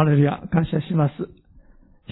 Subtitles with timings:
[0.00, 1.12] ハレルヤ、感謝します。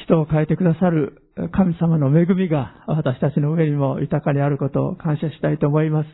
[0.05, 1.23] 人を変えてくださる
[1.53, 6.09] 神様の恵みが私たちの上にも豊かにあることを感謝したいと思います。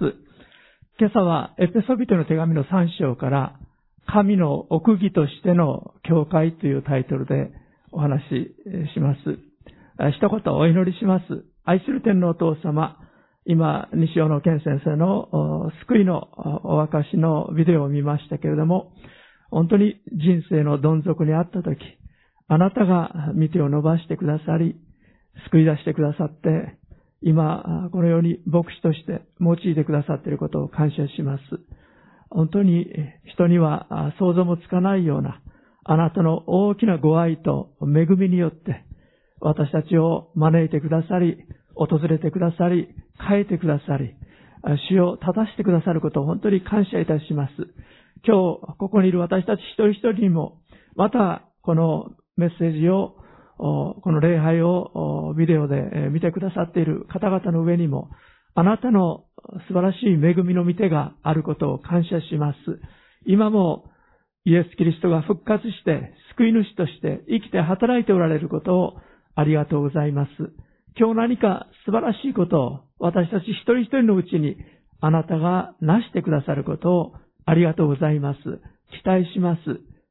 [1.00, 3.58] 今朝はエペソビトの手紙の3章から
[4.06, 7.50] 神の奥義としての教会というタイトルで
[7.90, 8.54] お話し
[8.94, 9.20] します。
[10.12, 11.24] 一言お祈りします。
[11.64, 12.98] 愛する天皇お父様、
[13.46, 16.28] 今、西尾の健先生の救いの
[16.62, 18.92] お証のビデオを見ましたけれども、
[19.54, 21.78] 本当に人生のどん底にあったとき、
[22.48, 24.74] あなたが見てを伸ばしてくださり、
[25.48, 26.76] 救い出してくださって、
[27.22, 31.42] 今、このように牧師として用いてくださっていることを感謝します。
[32.30, 32.88] 本当に
[33.32, 35.40] 人には想像もつかないような、
[35.84, 38.84] あなたの大きなご愛と恵みによって、
[39.40, 41.38] 私たちを招いてくださり、
[41.76, 42.88] 訪れてくださり、
[43.28, 44.16] 変えてくださり、
[44.90, 47.52] 主を正してくださることを本当に感謝いたします。
[48.26, 50.58] 今日、ここにいる私たち一人一人にも、
[50.96, 53.16] また、このメッセージを、
[53.56, 58.10] この礼拝をビデオで見てくださっている方々の上にも、
[58.54, 59.24] あなたの
[59.68, 62.56] 素晴らしい恵みの御手があることを感謝します。
[63.26, 63.90] 今も
[64.44, 68.94] イエス・キリストが復活して救い主として生きて働いておられることを
[69.34, 70.30] ありがとうございます。
[70.96, 74.56] 今日何か素晴らしいことを私たち一人一人のうちに
[75.00, 77.14] あなたがなしてくださることを
[77.46, 78.40] ありがとうございます。
[79.02, 79.60] 期待します。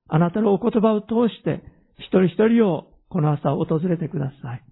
[0.08, 1.64] あなたのお言葉を通して
[1.98, 4.64] 一人一人をこの朝訪れてください。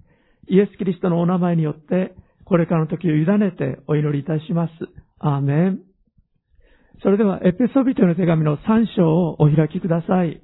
[0.48, 4.72] イエス・キリストのお名前によってこれからの時を委ねてお祈りいたします。
[5.20, 5.80] アーメン。
[7.02, 10.42] それではエペソビトの手紙の3章をお開きください。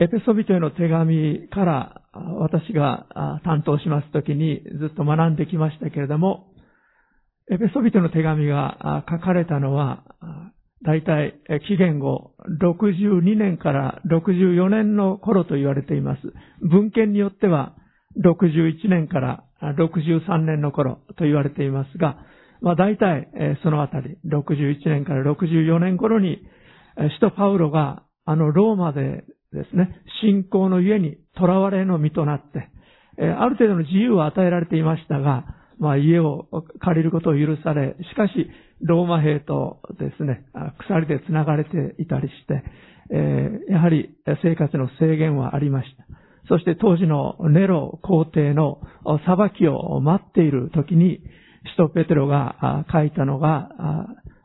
[0.00, 2.02] エペソビトへの手紙から
[2.40, 3.06] 私が
[3.44, 6.48] 担当しますときにずっと学んできましたけれども、
[7.50, 10.02] エペソビトの手紙が書かれたのは、
[10.82, 16.20] 大体紀元後62年から64年の頃と言われています。
[16.68, 17.76] 文献によっては
[18.24, 22.18] 61年から63年の頃と言われていますが、
[22.60, 23.28] まあ大体
[23.62, 26.38] そのあたり、61年から64年頃に、
[26.96, 29.24] 使徒パウロがあのローマで
[29.54, 32.68] ですね、信仰の家に囚われの身となって、
[33.18, 35.44] えある程度の自由は与えられていましたが、
[35.78, 36.46] まあ家を
[36.80, 38.50] 借りることを許され、しかし、
[38.80, 40.44] ローマ兵とですね、
[40.78, 42.64] 鎖で繋がれていたりして、
[43.10, 46.04] え、やはり生活の制限はありました。
[46.48, 48.80] そして当時のネロ皇帝の
[49.24, 51.20] 裁きを待っている時に、
[51.72, 53.70] 使徒ペテロが書いたのが、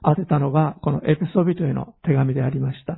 [0.04, 2.98] 当てたのが、このエペソビトへの手紙でありました。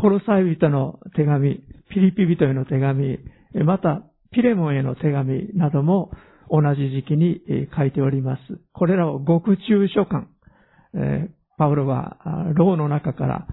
[0.00, 1.56] コロサイ人の手紙、
[1.90, 3.18] ピリピ人への手紙、
[3.64, 6.12] またピレモンへの手紙なども
[6.50, 7.40] 同じ時期に
[7.76, 8.40] 書いております。
[8.72, 10.28] これらを獄中書簡、
[11.56, 12.16] パウロは
[12.54, 13.46] 牢の中から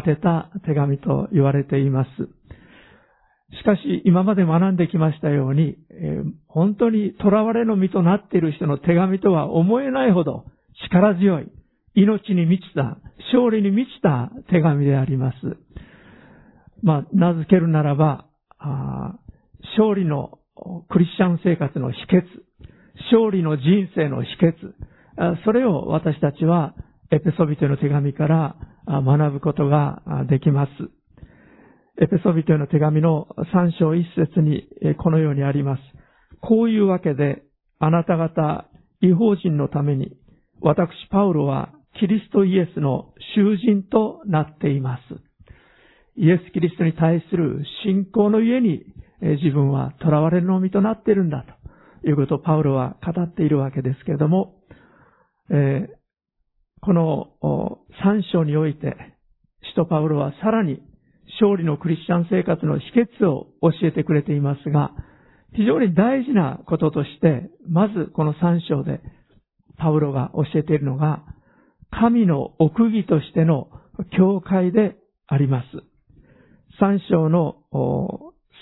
[0.00, 2.10] 当てた手紙と言われています。
[3.56, 5.76] しかし、今まで学んできましたように、
[6.46, 10.44] 本当に囚われの身となっている人の手紙とは思えないほど
[10.84, 11.48] 力強い、
[11.94, 12.98] 命に満ちた、
[13.32, 15.36] 勝利に満ちた手紙であります。
[16.82, 18.26] まあ、名付けるならば、
[19.76, 20.38] 勝利の
[20.88, 22.22] クリスチャン生活の秘訣、
[23.12, 26.74] 勝利の人生の秘訣、それを私たちは
[27.10, 28.56] エペソビトの手紙から
[28.86, 30.70] 学ぶことができます。
[32.00, 34.68] エペソビトの手紙の3章1節に
[34.98, 35.82] このようにあります。
[36.40, 37.42] こういうわけで、
[37.80, 38.68] あなた方、
[39.00, 40.16] 違法人のために、
[40.60, 45.27] 私パウロはキリストイエスの囚人となっています。
[46.18, 48.82] イエス・キリストに対する信仰の家に
[49.20, 51.44] 自分は囚われるのみとなっているんだ
[52.02, 54.56] ということをパウロは語っているわけですけれども、
[55.50, 55.88] え、
[56.80, 57.30] この
[58.02, 58.96] 3章において、
[59.70, 60.82] 使徒パウロはさらに
[61.40, 62.86] 勝利のクリスチャン生活の秘
[63.22, 64.92] 訣を教えてくれていますが、
[65.54, 69.00] 非常に大事なこととして、まずこの3章で
[69.76, 71.22] パウロが教えているのが、
[71.90, 73.68] 神の奥義としての
[74.16, 74.96] 教会で
[75.28, 75.66] あります。
[76.80, 77.56] 3章の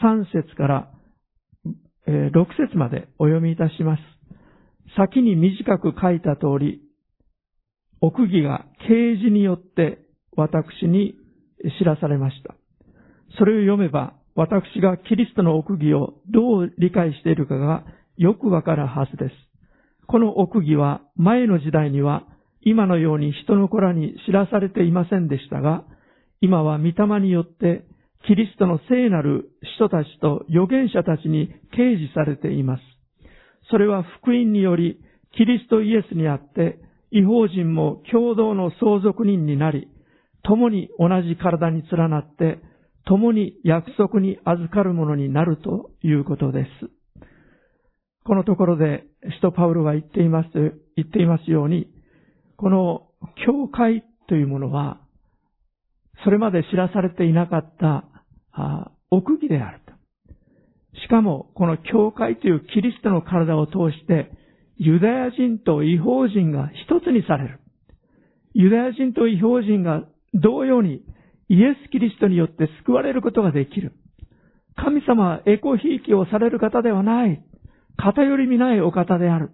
[0.02, 0.90] 3節から
[2.08, 4.02] 6節までお読みいたします。
[4.96, 6.80] 先に短く書いた通り、
[8.00, 9.98] 奥義が啓示によって
[10.36, 11.14] 私に
[11.78, 12.54] 知らされました。
[13.38, 17.84] それを読めば、私がキリストの奥義をどう理解しているかが
[18.16, 19.34] よくわかるはずです。
[20.06, 22.24] この奥義は前の時代には
[22.62, 25.84] 今のように人の子らに知らされていませんでしたが、
[26.40, 27.84] 今は御霊によって
[28.26, 32.82] キリストの聖なる人たちと預言者たちに掲示されています。
[33.70, 34.98] それは福音により、
[35.36, 36.78] キリストイエスにあって、
[37.10, 39.88] 違法人も共同の相続人になり、
[40.42, 42.58] 共に同じ体に連なって、
[43.04, 46.68] 共に約束に預かるものになるということです。
[48.24, 50.48] このところで、使徒パウロは言っています、
[50.96, 51.88] 言っていますように、
[52.56, 53.06] この
[53.46, 55.00] 教会というものは、
[56.24, 58.04] それまで知らされていなかった
[58.52, 59.92] あ奥義であると。
[61.00, 64.30] しかも、この教会というキリストの体を通して、
[64.78, 67.60] ユダヤ人と違法人が一つにされる。
[68.54, 70.04] ユダヤ人と違法人が
[70.34, 71.02] 同様に
[71.48, 73.92] イエス・キリストによって救われることができる。
[74.74, 77.42] 神様はエコひいきをされる方ではない。
[77.96, 79.50] 偏り見ないお方である。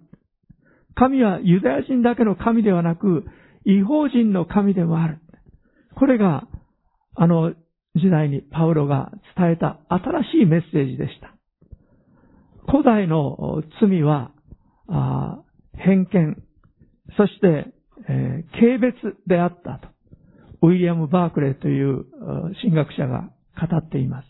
[0.95, 3.25] 神はユダヤ人だけの神ではなく、
[3.65, 5.19] 違法人の神でもある。
[5.95, 6.47] これが、
[7.15, 7.53] あの
[7.95, 11.35] 時代にパウロが伝えた新しいメッセージでした。
[12.71, 14.31] 古代の罪は、
[15.77, 16.43] 偏見、
[17.17, 17.73] そして、
[18.07, 19.93] えー、軽蔑であったと。
[20.61, 22.05] ウィリアム・バークレーという
[22.61, 23.29] 神学者が
[23.59, 24.27] 語っています。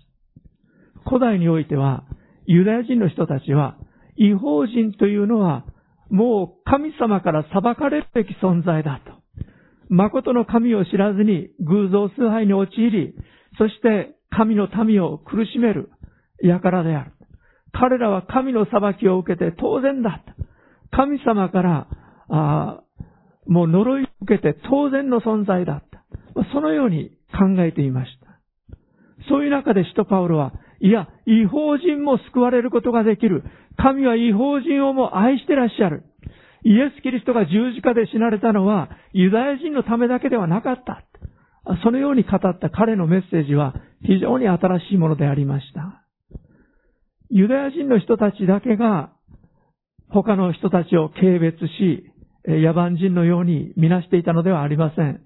[1.06, 2.06] 古代においては、
[2.46, 3.78] ユダヤ人の人たちは、
[4.18, 5.66] 違法人というのは、
[6.10, 9.23] もう神様から裁かれるべき存在だと。
[9.90, 13.16] 誠の神を知らずに偶像崇拝に陥り、
[13.58, 15.90] そして神の民を苦しめる
[16.42, 17.12] 輩である。
[17.72, 20.24] 彼らは神の裁きを受けて当然だ。
[20.92, 21.88] 神様から、
[22.30, 22.84] あ
[23.48, 26.04] もう呪いを受けて当然の存在だった。
[26.54, 28.24] そのように考えていました。
[29.30, 33.44] そういう中で使徒パウロは、いや、違法人も救われることができる。
[33.78, 36.04] 神は違法人をも愛してらっしゃる。
[36.64, 41.04] イエス・キリストが十字架で死なれたのは、ユダヤ人のためだけではなかった。
[41.84, 46.04] そのように語った彼のメッセージは非常に新しいものでありました。
[47.30, 49.14] ユダヤ人の人たちだけが
[50.10, 52.12] 他の人たちを軽蔑し、
[52.46, 55.22] 野蛮人のようにみなしていたのではありません。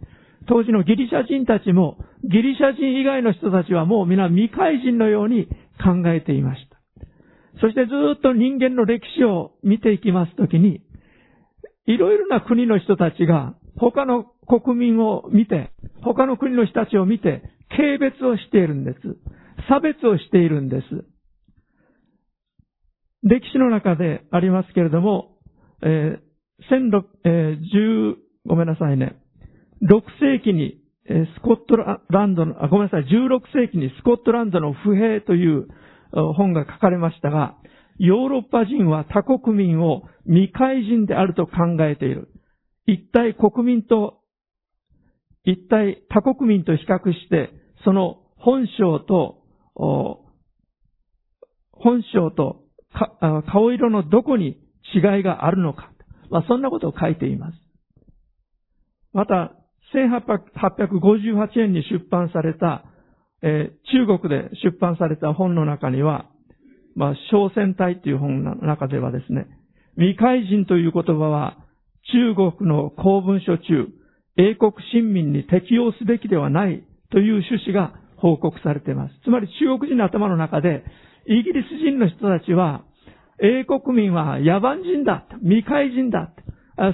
[0.48, 5.48] 当時のギリシャ人たちも、ギリシャ人以外の人たちはもう皆未開人のように
[5.84, 6.78] 考えていました。
[7.60, 10.82] そしてずっと人間の歴史を見ていきますときに、
[11.88, 15.72] いろいろな国の人たちが他の国民を見て、
[16.04, 18.98] 他の国の人たちを見て、軽蔑をしているんです。
[19.70, 20.84] 差別をしているんです。
[23.24, 25.38] 歴史の中でありますけれども、
[25.84, 29.16] えー、16、えー、10、ごめんなさいね。
[29.84, 35.68] 6世紀に、えスコットランドの、あ、ごめんなさい、16世紀にスコットランドの不平という
[36.12, 37.56] 本が書かれましたが、
[38.00, 42.30] ヨーロッパ人は他国民を未開人であると考えている。
[42.86, 44.22] 一体国民と、
[45.44, 47.52] 一体他国民と比較して、
[47.84, 49.44] その本性と、
[51.74, 52.64] 本性と
[53.52, 54.58] 顔色のどこに
[54.94, 55.92] 違いがあるのか。
[56.30, 57.58] まあ、そんなことを書いています。
[59.14, 59.54] また、
[59.94, 62.84] 1858年に出版された、
[63.42, 66.30] えー、中国で出版された本の中には、
[66.98, 69.46] まあ、小戦隊という本の中ではですね、
[69.98, 71.58] 未開人という言葉は
[72.12, 73.88] 中国の公文書中、
[74.36, 79.14] 英国新民に適用すべきではないという趣旨が報告されています。
[79.24, 80.84] つまり中国人の頭の中で、
[81.28, 82.84] イギリス人の人たちは、
[83.40, 86.34] 英国民は野蛮人だ、未開人だ、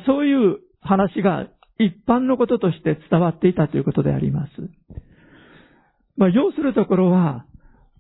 [0.06, 1.48] そういう話が
[1.80, 4.52] 一般のこととして伝わっていたということであります。
[6.18, 7.46] まあ、要するところは、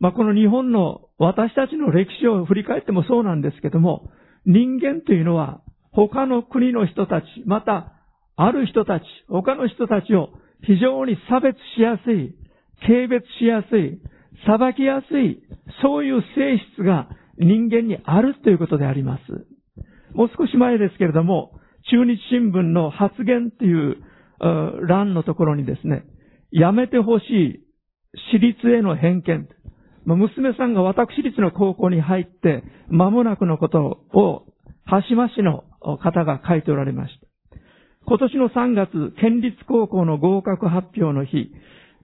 [0.03, 4.12] まあ、この日本の私たちの歴史を振り返ってもそうなんですけども、
[4.45, 5.62] 人間というのは
[5.93, 7.93] 他の国の人たち、また
[8.36, 10.31] ある人たち、他の人たちを
[10.62, 12.36] 非常に差別しやすい、
[12.81, 14.01] 軽蔑しやすい、
[14.45, 15.41] 裁きやすい、
[15.81, 17.07] そういう性質が
[17.38, 19.24] 人間にあるということであります。
[20.13, 24.03] もう少し前ですけれども、中日新聞の発言っていう
[24.86, 26.03] 欄のところにですね、
[26.51, 27.63] やめてほしい
[28.33, 29.48] 私立への偏見。
[30.05, 34.45] 娘さんが私立の高校に入って間もなくのことを
[35.10, 35.63] 橋間市の
[35.98, 37.27] 方が書いておられました。
[38.05, 41.51] 今年の3月、県立高校の合格発表の日、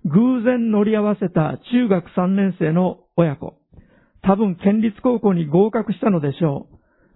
[0.06, 3.56] 偶然乗り合わせた中学3年生の親子。
[4.22, 6.68] 多分県立高校に合格したのでしょ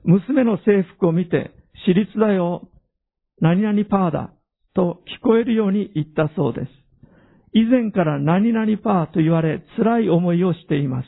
[0.06, 0.12] う。
[0.12, 1.52] 娘の制服を見て、
[1.86, 2.68] 私立だよ、
[3.40, 4.34] 何々パーだ、
[4.74, 6.83] と聞こえるように言ったそうです。
[7.54, 11.08] 以前から何々パーと言われ、辛い思いをしています。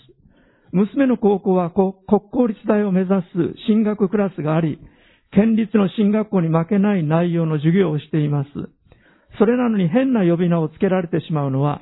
[0.71, 3.25] 娘の高校は国公立大を目指す
[3.67, 4.79] 進学クラスがあり、
[5.31, 8.49] 県立の進学校に負けない内容の授業をしています。
[9.39, 11.81] それなのに変な呼び名をつけられてしまうのは、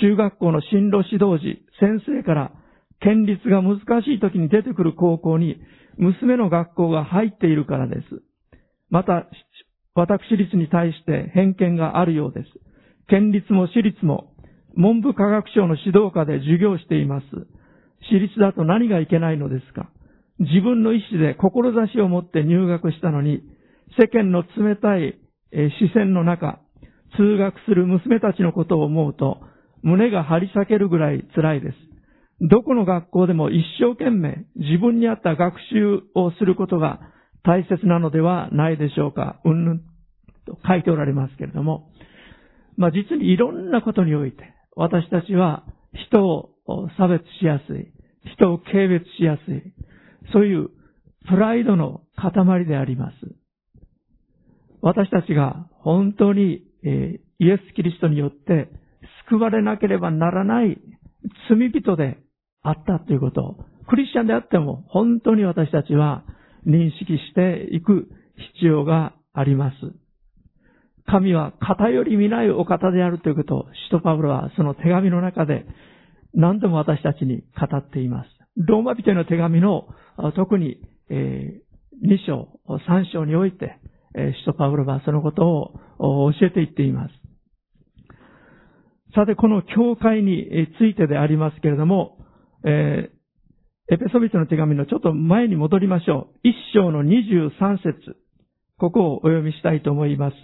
[0.00, 2.52] 中学校の進路指導時、先生から
[3.00, 5.60] 県立が難しい時に出てくる高校に
[5.96, 8.22] 娘の学校が入っているからです。
[8.90, 9.26] また、
[9.94, 12.67] 私立に対して偏見があるようです。
[13.08, 14.32] 県立も私立も
[14.76, 17.26] 文部科学省の指導下で授業しています。
[18.10, 19.90] 私立だと何がいけないのですか
[20.38, 23.42] 自分の意思で志を持って入学したのに、
[23.98, 25.18] 世間の冷たい
[25.52, 26.60] 視線の中、
[27.16, 29.40] 通学する娘たちのことを思うと、
[29.82, 31.76] 胸が張り裂けるぐらい辛いです。
[32.40, 37.00] どこの学校でも一生懸命自分に合った学習をすることが
[37.42, 39.40] 大切なのではないでしょうか。
[39.44, 39.78] うんぬん
[40.46, 41.90] と書いておられますけれども、
[42.78, 45.64] まあ実にいろんなことにおいて、私たちは
[46.10, 46.54] 人を
[46.96, 47.92] 差別しやすい、
[48.36, 49.62] 人を軽蔑しやすい、
[50.32, 50.70] そういう
[51.28, 53.14] プライドの塊であります。
[54.80, 58.68] 私たちが本当に、え、イエス・キリストによって
[59.28, 60.78] 救われなければならない
[61.48, 62.18] 罪人で
[62.62, 63.56] あったということを、
[63.88, 66.22] クリスチャンであっても本当に私たちは
[66.64, 68.08] 認識していく
[68.54, 69.76] 必要があります。
[71.10, 75.66] 神は偏り見ないお方であるということを、使徒パウロはその手紙の中で
[76.34, 78.28] 何度も私たちに語っています。
[78.56, 79.88] ローマ人への手紙の
[80.36, 81.60] 特に、え、
[82.04, 83.78] 2章、3章において、
[84.14, 87.14] えー、使徒パウロはそのことを教えていっています。
[89.14, 92.18] さて、この教会についてでありますけれども、
[92.64, 93.10] え、
[93.90, 96.48] エペソビトの手紙のちょっと前に戻りましょう。
[96.48, 98.16] 1章の23節
[98.76, 100.36] ここをお読みしたいと思います。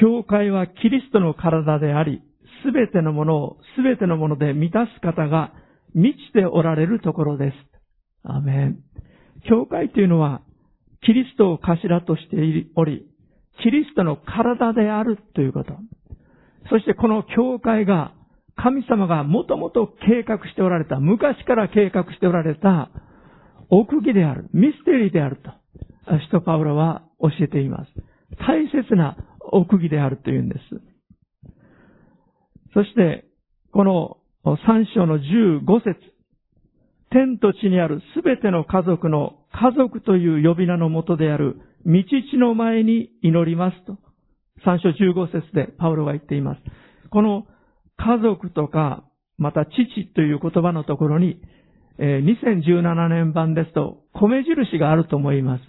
[0.00, 2.22] 教会はキリストの体であり、
[2.64, 5.52] すべてのものをすべてのもので満たす方が
[5.94, 7.54] 満ちておられるところです。
[8.24, 8.78] アメン。
[9.48, 10.42] 教会というのは、
[11.04, 12.36] キリストを頭として
[12.76, 13.06] おり、
[13.62, 15.74] キリストの体であるということ。
[16.70, 18.12] そしてこの教会が、
[18.54, 22.90] 神様がもともと計画しておられた、昔から計画しておられた、
[23.70, 25.50] 奥義である、ミステリーであると、
[26.20, 27.90] 使徒パウロは教えています。
[28.38, 29.16] 大切な
[29.50, 30.60] 奥義であるというんです。
[32.74, 33.26] そして、
[33.72, 34.18] この
[34.66, 35.96] 三章の15節
[37.10, 43.98] 天と地にあるすべての家族の家族という呼び名のもとである道地の前に祈りますと、
[44.64, 46.60] 三章15節でパウロが言っています。
[47.10, 47.46] この
[47.96, 49.04] 家族とか、
[49.36, 51.40] また父という言葉のところに、
[51.98, 55.64] 2017年版ですと、米印があると思います。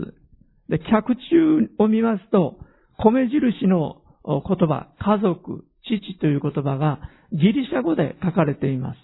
[0.69, 2.57] で、客中を見ますと、
[2.97, 6.99] 米印の言葉、家族、父という言葉が
[7.31, 8.99] ギリシャ語で書かれています。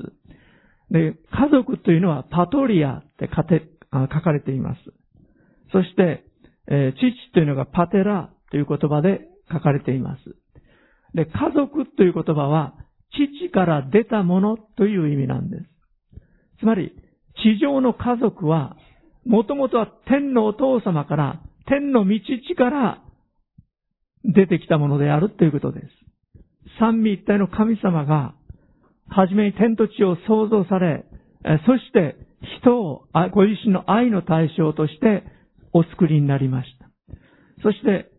[0.91, 3.43] で、家族というのはパトリアって書
[4.22, 4.79] かれています。
[5.72, 6.24] そして、
[6.67, 10.36] えー、父というのがパテラという言葉で書かれています。
[11.13, 12.75] で、家族という言葉は
[13.12, 15.65] 父から出たものという意味なんです。
[16.60, 16.93] つまり、
[17.41, 18.75] 地上の家族は、
[19.25, 23.01] もともとは天のお父様から、天の道地から
[24.23, 25.88] 出てきたものであるということです。
[26.79, 28.33] 三位一体の神様が、
[29.07, 31.05] はじめに天と地を創造され、
[31.65, 32.15] そして
[32.61, 35.23] 人をご自身の愛の対象として
[35.73, 36.89] お作りになりました。
[37.63, 38.09] そして、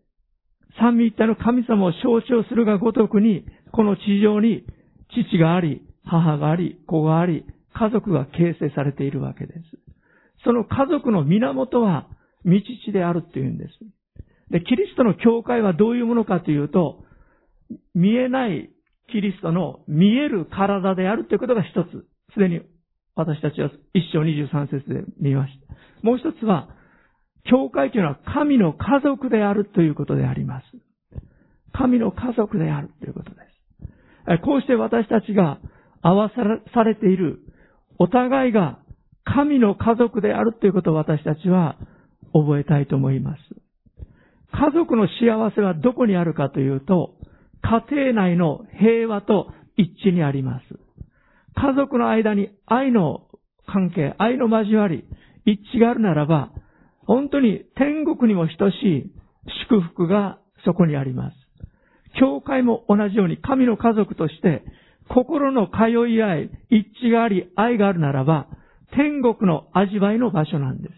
[0.79, 4.65] 三位一体の神様を象徴するがごとくに、この地上に
[5.09, 9.59] 父があり、母があり、子があり、家族が形成されているわけです。
[10.43, 12.07] その家族の源は、
[12.45, 12.51] 道
[12.85, 13.71] 地であるというんです。
[14.51, 17.03] で、キリストの教会はどういうものかというと、
[17.95, 18.69] 見えない
[19.11, 22.61] キリストの見える体であるということが一つ、すでに
[23.15, 25.75] 私たちは一章二十三節で見ました。
[26.05, 26.69] もう一つは、
[27.49, 30.65] 教会というのは神の家族であるということであります。
[31.73, 33.35] 神の家族であるということで
[34.37, 34.41] す。
[34.43, 35.59] こうして私たちが
[36.01, 36.31] 合わ
[36.73, 37.39] されている
[37.97, 38.79] お互いが
[39.23, 41.77] 神の家族であるということを私たちは
[42.33, 43.39] 覚えたいと思います。
[44.53, 47.15] 家族の幸せはどこにあるかというと、
[47.61, 50.63] 家庭内の平和と一致にあります。
[51.55, 53.27] 家族の間に愛の
[53.67, 55.05] 関係、愛の交わり、
[55.45, 56.51] 一致があるならば、
[57.05, 59.11] 本当に天国にも等しい
[59.69, 61.35] 祝福がそこにあります。
[62.19, 64.63] 教会も同じように神の家族として
[65.07, 68.47] 心の通い合い、一致があり、愛があるならば、
[68.93, 70.93] 天国の味わいの場所なんです。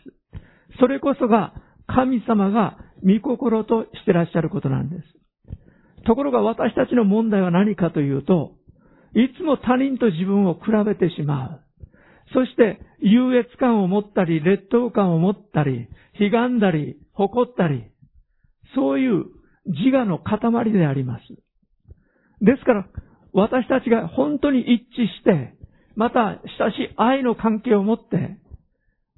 [0.79, 1.53] それこそが
[1.87, 5.03] 神様が御心としてらっしゃることなんです。
[6.05, 8.53] ところが私たちの問題は何かというと、
[9.15, 11.59] いつも他人と自分を比べてしまう。
[12.33, 15.87] そして、優越感を持ったり、劣等感を持ったり、
[16.19, 17.83] 悲願だり、誇ったり、
[18.75, 19.25] そういう
[19.65, 21.23] 自我の塊であります。
[22.41, 22.87] ですから、
[23.33, 25.53] 私たちが本当に一致して、
[25.95, 28.37] また親しい愛の関係を持って、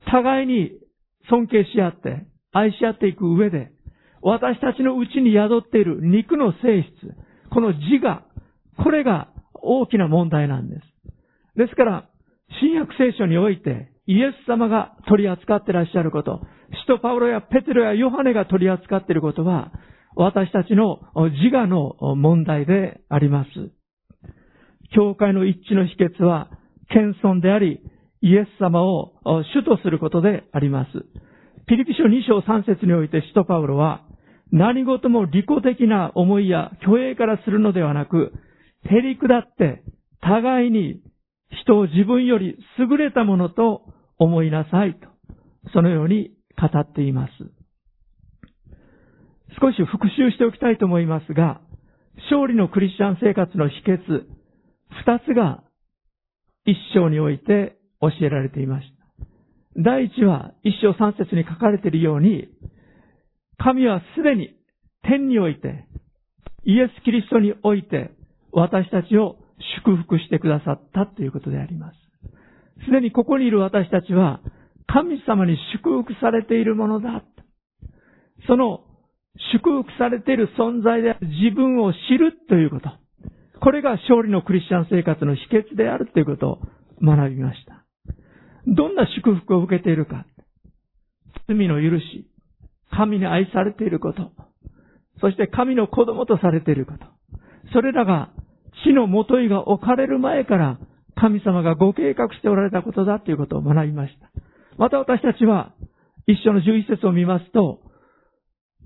[0.10, 0.72] 互いに
[1.30, 3.72] 尊敬し合って、愛し合っていく上で、
[4.26, 7.16] 私たちのうちに宿っている肉の性質、
[7.54, 8.24] この自我、
[8.84, 10.82] これが大きな問題なんです。
[11.56, 12.10] ですから、
[12.60, 16.42] 新約聖書において、イエス様が取り扱ってらっしゃること、
[16.82, 19.72] 使徒パウロやペテロやヨハネが取り扱っていることは、
[20.16, 21.02] 私たちの
[21.44, 23.50] 自我の問題であります。
[24.96, 26.50] 教会の一致の秘訣は、
[26.90, 27.80] 謙遜であり、
[28.22, 29.14] イエス様を
[29.54, 30.92] 主とすることであります。
[31.68, 34.02] ピリピ書2章3節において使徒パウロは、
[34.56, 38.32] 何事も利己的な思いや虚栄からするのではなく、
[38.86, 39.84] 照り下って
[40.22, 41.02] 互いに
[41.62, 43.82] 人を自分より優れたものと
[44.18, 45.10] 思いなさいと、
[45.74, 47.32] そのように語っています。
[49.60, 51.60] 少し復習しておきたいと思いますが、
[52.32, 54.24] 勝利のクリスチャン生活の秘訣、
[55.04, 55.66] 二つが
[56.66, 58.96] 一章において教えられていました。
[59.78, 62.48] 第一は一章三節に書かれているように、
[63.58, 64.56] 神はすでに
[65.04, 65.86] 天において、
[66.64, 68.12] イエス・キリストにおいて、
[68.52, 69.38] 私たちを
[69.78, 71.98] 祝福してくださったということであります。
[72.86, 74.42] すでにここにいる私たちは、
[74.88, 77.24] 神様に祝福されているものだ。
[78.48, 78.82] その
[79.54, 82.90] 祝福されている存在で自分を知るということ。
[83.62, 86.60] これが勝利のクリスチャン生活の秘訣であるということを
[87.02, 87.86] 学びました。
[88.68, 90.26] どんな祝福を受けているか。
[91.48, 92.28] 罪の許し、
[92.96, 94.32] 神に愛されていること、
[95.22, 97.06] そして神の子供とされていること。
[97.74, 98.32] それらが
[98.86, 100.78] 死のもといが置かれる前から
[101.16, 104.30] 神様がご計画しておられたことだということを学びました。
[104.78, 105.74] また私たちは
[106.28, 107.80] 一緒の11節を見ますと、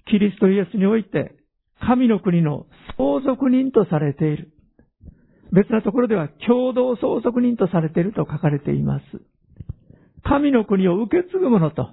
[0.07, 1.35] キリストイエスにおいて
[1.79, 2.65] 神の国の
[2.97, 4.51] 相続人とされている。
[5.51, 9.03] 別なところでは共同相続人とされていると書かれています。
[10.23, 11.89] 神の国を受け継ぐものと、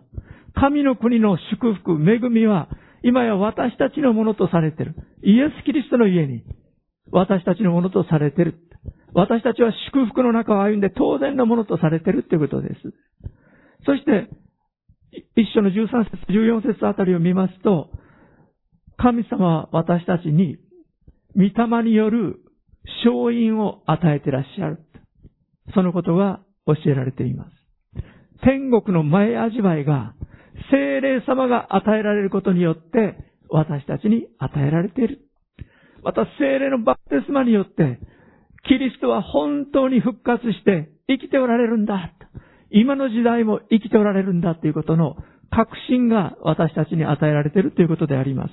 [0.54, 2.68] 神の国の祝福、恵みは、
[3.02, 4.94] 今や私たちのものとされている。
[5.22, 6.42] イエス・キリストの家に、
[7.12, 8.54] 私たちのものとされている。
[9.14, 12.74] 私たちは祝福の中を歩んで当然のものとされているということです。
[13.84, 14.28] そして、
[15.36, 17.90] 一緒の13節、14節あたりを見ますと、
[18.98, 20.58] 神様は私たちに、
[21.34, 22.40] 御霊による
[23.04, 24.80] 勝因を与えていらっしゃる。
[25.74, 27.55] そのことが教えられています。
[28.42, 30.14] 天国の前味わいが、
[30.70, 33.16] 精霊様が与えられることによって、
[33.48, 35.20] 私たちに与えられている。
[36.02, 37.98] また精霊のバプテスマによって、
[38.68, 42.12] キリストは本当に復活して生きておられるんだ。
[42.70, 45.16] 今の時代も生きておられるんだということの
[45.50, 48.52] 確信が私たちに与えられているということであります。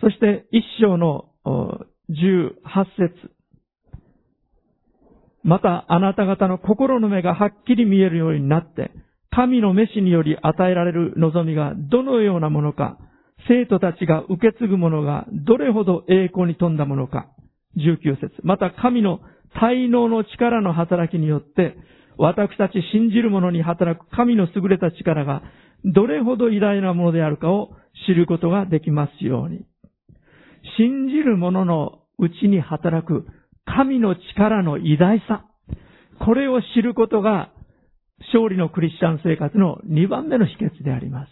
[0.00, 2.54] そして一章の18
[2.98, 3.30] 節
[5.44, 8.90] またあなた方の心の目がはっきり見えるようになって、
[9.30, 12.98] 神の召しにより与えられる望みがどのようなものか、
[13.48, 17.28] 生徒たちが受け継ぐものがどれほど栄光に富んだものか、
[17.76, 19.20] 19節また神の
[19.60, 21.76] 滞納の力の働きによって、
[22.18, 25.42] 私たち信じる者に働く神の優れた力が
[25.84, 27.70] どれほど偉大なものであるかを
[28.06, 29.64] 知ることができますように。
[30.78, 33.26] 信じる者のうちに働く
[33.64, 35.44] 神の力の偉大さ。
[36.24, 37.52] これを知ることが
[38.32, 41.30] 勝利のクリスチャン生活の2番目の秘訣であります。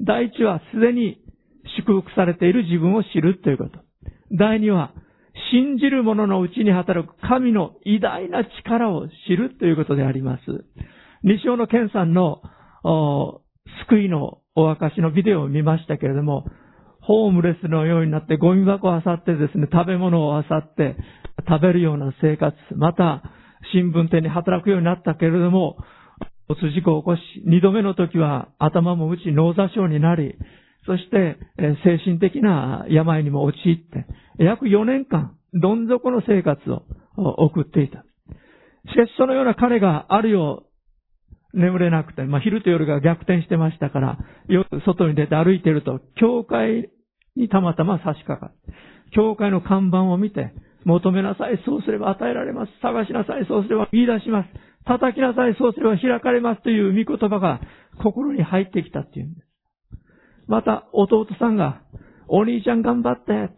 [0.00, 1.20] 第一はすでに
[1.78, 3.78] 祝福されている自分を知るということ。
[4.30, 4.92] 第二は
[5.50, 10.42] 信じる者のうちに働く神の偉大な力を知るということであります。
[11.22, 12.42] 西尾の健さんの
[13.88, 16.46] 救いのお証のビデオを見ましたけれども、
[17.00, 20.96] ホームレスのようになってゴミ箱を漁ってですね、食べ物を漁って
[21.46, 23.22] 食べるような生活、また
[23.72, 25.76] 新聞店に働くようになったけれども、
[26.48, 30.36] 交通事故を起こし、二度目の時は頭も打ち脳挫傷になり、
[30.86, 31.38] そして、
[31.84, 34.06] 精神的な病にも陥って、
[34.38, 36.82] 約4年間、どん底の生活を
[37.16, 38.04] 送っていた。
[38.88, 40.64] しかしそのような彼があるよ
[41.54, 46.90] う眠れなくて、まあ昼と夜が逆転してましたから、夜外に出て歩いてると、教会
[47.36, 48.52] にたまたま差し掛かる。
[49.14, 50.52] 教会の看板を見て、
[50.84, 52.72] 求めなさい、そうすれば与えられます。
[52.80, 54.48] 探しなさい、そうすれば言い出します。
[54.84, 57.60] 叩きなさい、そうすれば開かれますという御言葉が
[58.02, 59.46] 心に入ってきたっていうんです。
[60.48, 61.82] また、弟さんが、
[62.28, 63.50] お兄ちゃん頑張って、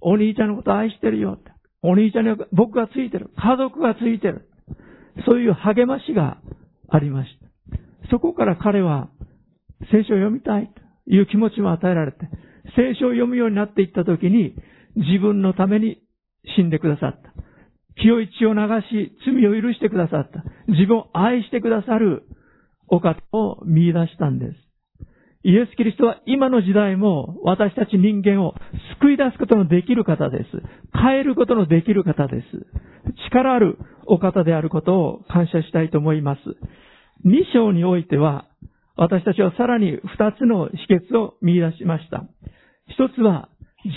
[0.00, 1.38] お兄ちゃんのこと愛してるよ。
[1.82, 3.30] お兄ちゃんに僕がついてる。
[3.36, 4.48] 家族がついてる。
[5.26, 6.38] そういう励ましが
[6.88, 8.08] ありました。
[8.10, 9.08] そこから彼は
[9.90, 10.70] 聖書を読みたい
[11.06, 12.18] という気持ちも与えられて、
[12.76, 14.54] 聖書を読むようになっていったときに、
[14.96, 16.02] 自分のために
[16.56, 17.32] 死んでくださった。
[17.96, 20.42] 清い血を流し、罪を許してくださった。
[20.68, 22.24] 自分を愛してくださる
[22.88, 24.54] お方を見出したんです。
[25.42, 28.54] イエス・キリストは今の時代も私たち人間を
[29.00, 30.44] 救い出すことのできる方です。
[30.92, 32.46] 変えることのできる方です。
[33.26, 36.40] 力あるお方であることを感謝したいと思います。
[37.26, 38.46] 2章においては、
[38.96, 42.24] 私たちはさらに2つの秘訣を見出しました。
[42.88, 43.48] 一つは、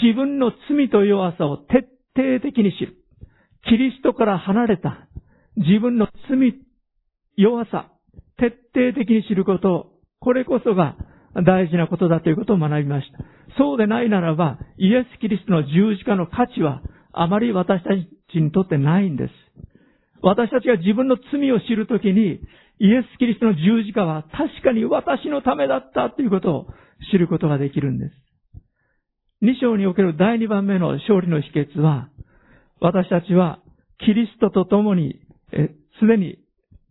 [0.02, 2.96] 自分の罪と弱さを徹徹底的に知る。
[3.70, 5.08] キリストから離れた
[5.58, 6.56] 自分の罪、
[7.38, 7.92] 弱さ、
[8.38, 10.98] 徹底的に知ること、これこそが
[11.46, 13.20] 大事なことだということを学びました。
[13.58, 17.90] そうでないならば、イエス・キリストの十字架の価値はあまり私た
[18.32, 19.34] ちにとってないんです。
[20.22, 22.40] 私たちが自分の罪を知るときに、
[22.80, 26.68] イエス・キリストの十字架は確かに私のためだったということを
[27.12, 28.23] 知ることができるんです。
[29.44, 32.08] 二章における第二番目の勝利の秘訣は、
[32.80, 33.60] 私たちは
[34.00, 35.20] キリストと共に、
[36.00, 36.40] すでに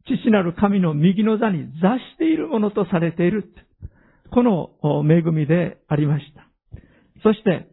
[0.05, 3.55] 父なる神の右の座に座しているものとされている。
[4.31, 4.71] この
[5.11, 6.47] 恵みでありました。
[7.23, 7.69] そして、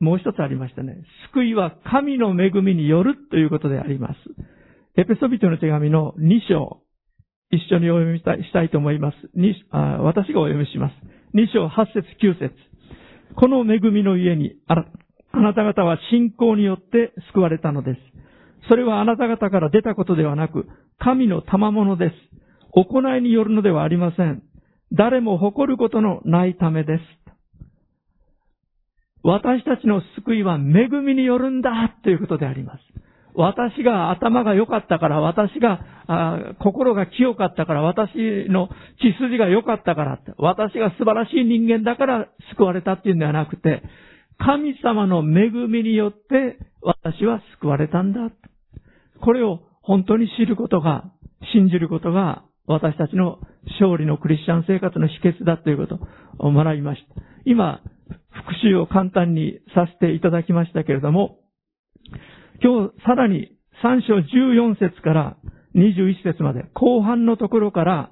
[0.00, 0.96] もう一つありましたね。
[1.34, 4.16] 救いは神の恵みによるということであります。
[4.96, 6.80] エペソビトの手紙の2章、
[7.50, 9.16] 一緒にお読みしたいと思います。
[10.00, 10.94] 私がお読みします。
[11.34, 12.54] 2章8節9節
[13.34, 14.76] この恵みの家にあ
[15.40, 18.00] なた方は信仰によって救われたのです。
[18.68, 20.66] それはあなた方から出たことではなく、
[20.98, 22.14] 神の賜物です。
[22.72, 24.42] 行いによるのではありません。
[24.92, 27.02] 誰も誇ることのないためです。
[29.22, 31.70] 私たちの救いは恵みによるんだ
[32.04, 32.80] ということであります。
[33.36, 35.80] 私が頭が良かったから、私が
[36.58, 38.68] 心が清かったから、私の
[39.00, 43.82] 血筋が良かったから、私が素晴らしい人間だから救われたっていうんではなくて、
[44.38, 48.30] 神様の恵みによって私は救われたんだ。
[49.22, 51.04] これを本当に知ることが、
[51.52, 53.38] 信じることが私たちの
[53.78, 55.98] 勝利のクリスチャン生活の秘訣だということ
[56.38, 57.22] を学びました。
[57.44, 57.82] 今、
[58.30, 61.38] 復習を簡単にさせていただきましたけれども、
[62.62, 65.36] 今日さらに3章14節から
[65.74, 68.10] 21節まで後半のところから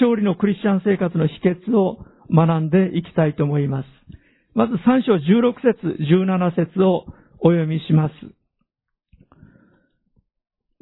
[0.00, 1.34] 勝利のクリスチャン生活の秘
[1.70, 3.86] 訣を学んでいきたいと思います。
[4.54, 7.06] まず3章16節17節を
[7.40, 8.14] お読みします。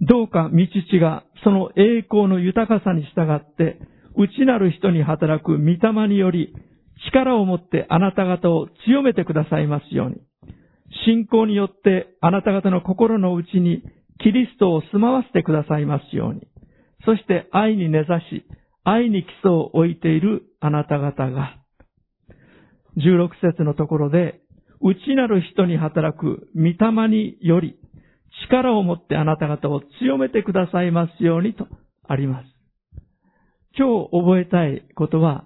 [0.00, 0.58] どうか道
[0.90, 3.78] 父がその栄光の豊かさに従って
[4.16, 6.54] 内なる人に働く御霊により
[7.10, 10.16] 力を持ってあなた方を強めてくださいますように。
[11.06, 13.82] 信仰によってあなた方の心の内に
[14.20, 16.46] キリストを住まわせてくださいますように。
[17.04, 18.46] そして愛に根ざし、
[18.84, 21.56] 愛に基礎を置いているあなた方が、
[22.96, 24.40] 16節のところで、
[24.80, 27.76] 内なる人に働く御霊により、
[28.48, 31.66] 力を持ってあなた方を強めてくださいますようにと
[32.06, 32.46] あります。
[33.78, 35.44] 今日覚えたいことは、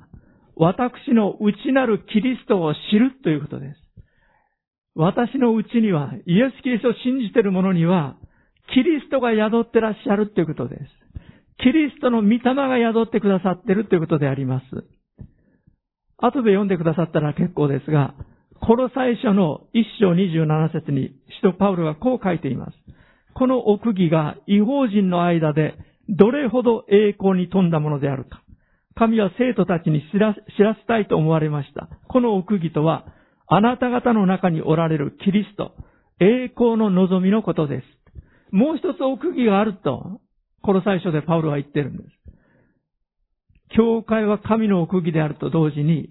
[0.56, 3.79] 私の内なるキリストを知るということです。
[4.94, 8.16] 私のうちには、イエス・キリストを信じている者には、
[8.74, 10.82] キリストが宿ってらっしゃるということです。
[11.58, 14.64] キリストの御霊が宿ってくださっているということであります。
[16.18, 18.14] 後で読んでくださったら結構ですが、
[18.60, 22.72] この最初の一章27節に、使徒パウロがこう書いています。
[23.34, 25.74] この奥義が違法人の間で
[26.10, 28.42] どれほど栄光に富んだものであるか。
[28.96, 31.88] 神は生徒たちに知らせたいと思われました。
[32.08, 33.06] この奥義とは、
[33.52, 35.72] あなた方の中におられるキリスト、
[36.20, 37.84] 栄光の望みのことです。
[38.54, 40.20] もう一つ奥義があると、
[40.62, 42.10] この最初でパウロは言ってるんです。
[43.76, 46.10] 教会は神の奥義であると同時に、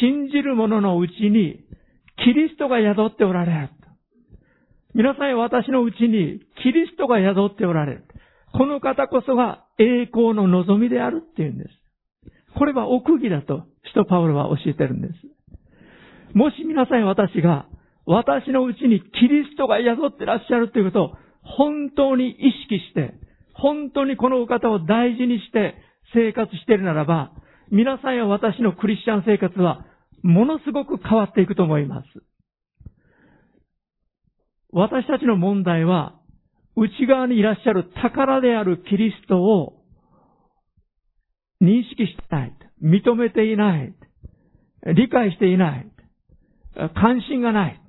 [0.00, 1.64] 信じる者のうちに
[2.22, 3.70] キリストが宿っておられる。
[4.94, 8.04] 皆さん私のうちにキリストが宿っておられる。
[8.52, 11.70] この方こそが栄光の望みであるっていうんです。
[12.58, 15.14] これは奥義だと、使徒パウロは教えてるんです。
[16.36, 17.66] もし皆さん私が、
[18.04, 23.14] 私のうちにキリストが宿ってらっしゃるということを本当に意識して、
[23.54, 25.76] 本当にこのお方を大事にして
[26.12, 27.32] 生活しているならば、
[27.72, 29.86] 皆さんや私のクリスチャン生活は
[30.22, 32.06] ものすごく変わっていくと思います。
[34.72, 36.20] 私たちの問題は、
[36.76, 39.80] 内側にいらっしゃる宝であるキリストを
[41.62, 42.52] 認識したい。
[42.82, 43.94] 認めていない。
[44.94, 45.90] 理解していない。
[46.94, 47.80] 関心がない。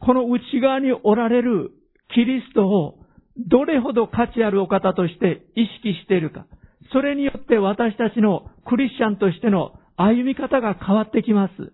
[0.00, 1.70] この内側におられる
[2.14, 2.98] キリストを
[3.36, 6.46] どれほど価値あるお方として意識しているか。
[6.92, 11.72] それによって私たちのクリスチャンとしての歩み方が変わってきます。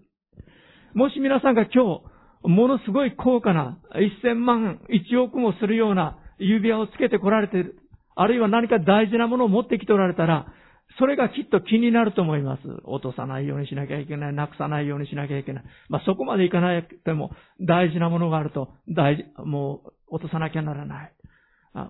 [0.95, 2.01] もし皆さんが今
[2.43, 3.79] 日、ものすごい高価な
[4.23, 7.79] 1000万、1億もするような指輪をつけてこられている。
[8.15, 10.47] あるいは何か大事なものを持ってきておられたら、
[10.99, 12.61] それがきっと気になると思います。
[12.85, 14.35] 落とさないようにしなきゃいけない。
[14.35, 15.65] なくさないようにしなきゃいけない。
[15.89, 17.31] まあ、そこまでいかなくても
[17.61, 21.13] 大事なものがあると、大事、もう落とさなきゃならない。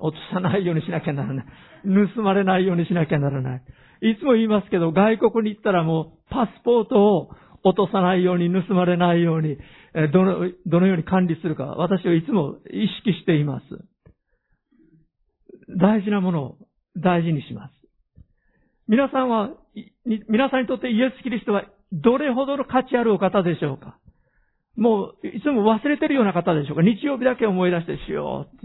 [0.01, 1.47] 落とさないようにしなきゃならない。
[2.15, 3.63] 盗まれないようにしなきゃならない。
[4.03, 7.31] いつも言いますけど、外国に行ったらもうパスポートを
[7.65, 9.57] 落とさないように、盗まれないように、
[10.13, 13.65] どの、どのように管理するか、私はいつも意識しています。
[15.79, 16.59] 大事なものを
[16.97, 17.78] 大事にします。
[18.89, 19.51] 皆さんは、
[20.29, 23.99] 皆さんにとってイエス・キリストはどれほどの価値あるお方でしょうか？
[24.77, 26.83] もう、いつも忘れてるような方でしょうか？
[26.83, 28.57] 日曜日だけ思い出してしよう。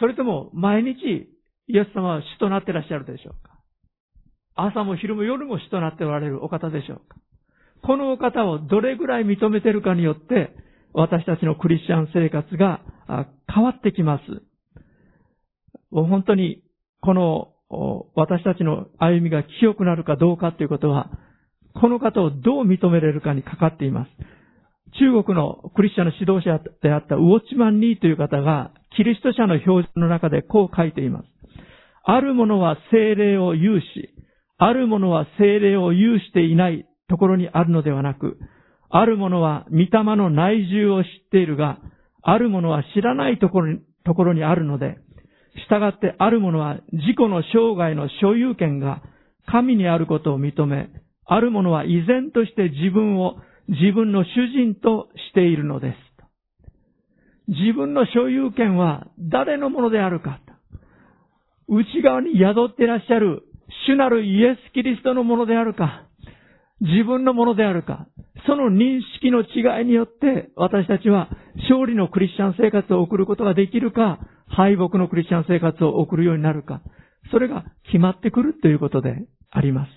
[0.00, 1.28] それとも、毎日、
[1.68, 3.52] イエス様は主となってらっしゃるでしょうか？
[4.54, 7.16] 朝も昼も夜も主となっておられるお方でしょうか？
[7.82, 10.56] このお方をどれぐらい認めてるかによって、
[10.94, 12.80] 私たちのクリスチャン生活が
[13.52, 14.22] 変わってきます。
[15.90, 16.62] 本当に、
[17.02, 17.52] この
[18.14, 21.10] 私たちの歩みが清くなるかどうかということは、
[21.74, 24.10] この方をどう認めれるかにかかっています。
[24.98, 31.26] 中国のクリスチャンの指導者であったウォッチマン・リーという方が、キリスト者の表示の中でこう書いています。
[32.04, 34.14] ある者は精霊を有し、
[34.58, 38.38] ある者は精霊を有していないところにあるのではなく、
[38.88, 41.78] ある者は御霊の内住を知っているが、
[42.22, 44.98] ある者は知らないところにあるので、
[45.68, 49.02] 従ってある者は自己の生涯の所有権が
[49.46, 50.88] 神にあることを認め、
[51.24, 53.36] ある者は依然として自分を
[53.68, 55.96] 自分の主人としているのです。
[57.48, 60.40] 自分の所有権は誰のものであるか。
[61.68, 63.42] 内側に宿っていらっしゃる
[63.86, 66.06] 主なるイエス・キリストのものであるか。
[66.80, 68.06] 自分のものであるか。
[68.46, 71.28] その認識の違いによって私たちは
[71.68, 76.82] 勝利のクリスチャン生活を送ることができるか、敗北のクリスチャン生活を送るようになるか。
[77.30, 79.90] それが決まってくるということであります。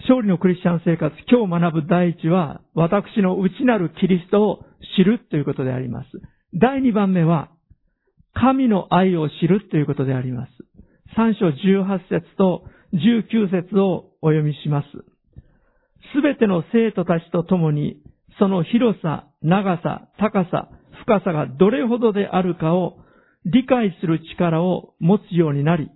[0.00, 4.64] 勝利のクリスチャン生活、今日学ぶ第一は、私の内なるキリストを
[4.96, 6.08] 知るということであります。
[6.54, 7.50] 第二番目は、
[8.32, 10.52] 神の愛を知るということであります。
[11.16, 14.88] 三章十八節と19節をお読みします。
[16.14, 17.96] すべての生徒たちと共に、
[18.38, 20.68] その広さ、長さ、高さ、
[21.06, 22.98] 深さがどれほどであるかを
[23.44, 25.88] 理解する力を持つようになり、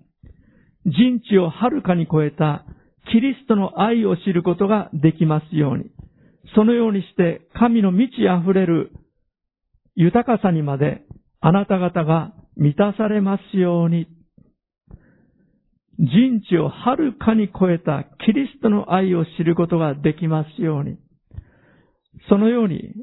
[0.86, 2.64] 人知をはるかに超えた
[3.12, 5.90] キリストの愛を知ることができますように、
[6.54, 8.92] そのようにして神の満ち溢れる
[9.96, 11.02] 豊かさにまで
[11.40, 14.06] あなた方が満たされますように
[16.00, 20.96] 人知をはるかに超えたキリストの愛を知ることができますように。
[22.30, 22.94] そのように、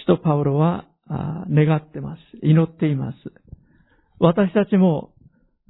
[0.00, 0.89] 使徒パウロは
[1.50, 2.20] 願ってます。
[2.42, 3.16] 祈っています。
[4.18, 5.12] 私たちも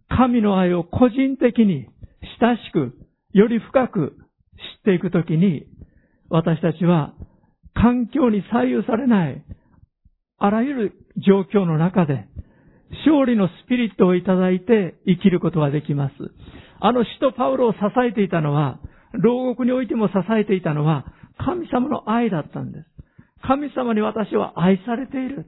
[0.08, 1.86] 神の愛を個人的に
[2.40, 2.96] 親しく、
[3.32, 4.16] より深く
[4.76, 5.66] 知っていくときに、
[6.28, 7.14] 私たちは
[7.74, 9.42] 環境に左右されない、
[10.38, 12.26] あらゆる状況の中で、
[13.06, 16.14] 勝利のスピリットをいただいて生きることができます。
[16.80, 18.80] あの使徒パウロを支えていたのは、
[19.12, 21.06] 牢獄においても支えていたのは、
[21.38, 22.86] 神様の愛だったんです。
[23.46, 25.46] 神様に私は愛されている。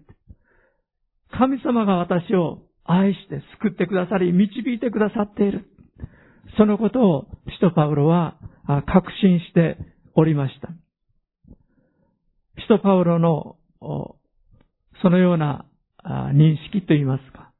[1.31, 5.67] 神様が私を愛して救ってくださり、導いてくださっている。
[6.59, 8.37] そのことを使徒パウロは
[8.87, 9.79] 確信して
[10.15, 10.69] おりました。
[12.59, 15.65] 使徒パウロのそのような
[16.05, 17.53] 認識といいますか、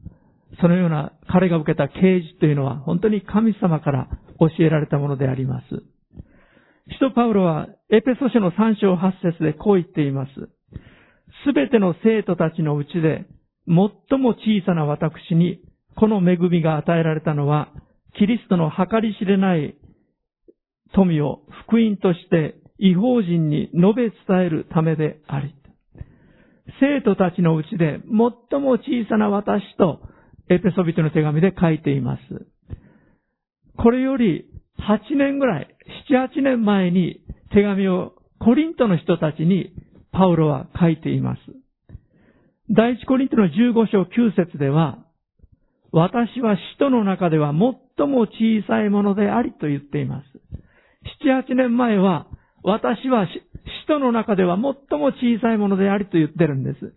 [0.61, 5.65] そのような彼が受けた啓示というのは本当に神様から教えられたものであります。
[6.89, 10.31] 使徒パウロはエペソ書の3章8節でこう言っています。
[11.47, 13.27] すべての生徒たちのうちで
[13.67, 15.61] 最も小さな私に
[15.97, 17.69] この恵みが与えられたのは
[18.19, 19.77] キリストの計り知れない
[20.95, 25.55] 富を福音として違法人に述べ伝えるためであり、
[26.81, 28.01] 生徒たちのうちで
[28.51, 30.01] 最も小さな私と
[30.51, 32.23] エペソビトの手紙で書いています。
[33.79, 34.47] これより
[34.81, 35.69] 8年ぐらい、
[36.11, 37.21] 7、8年前に
[37.53, 39.73] 手紙をコリントの人たちに
[40.13, 41.41] パウロは書いています。
[42.71, 44.99] 第一コリントの15章9節では、
[45.93, 50.25] 私は使徒の中では最も小さいものでありと言っています。
[51.25, 52.27] 7、8年前は、
[52.65, 53.43] 私は使
[53.87, 56.95] 徒の中では最も小さいものでありと言ってるんです。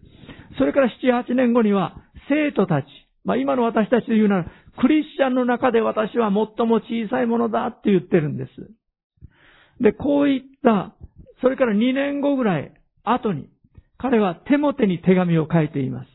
[0.58, 1.96] それから7、8年後には、
[2.30, 2.86] 生徒たち、
[3.24, 4.46] まあ今の私たちで言うなら、
[4.80, 8.50] クリスチャンの中で私は最も小さいものだって言ってるんです。
[9.82, 10.96] で、こういった、
[11.42, 13.50] それから2年後ぐらい後に、
[13.98, 16.08] 彼はテモテに手紙を書いています。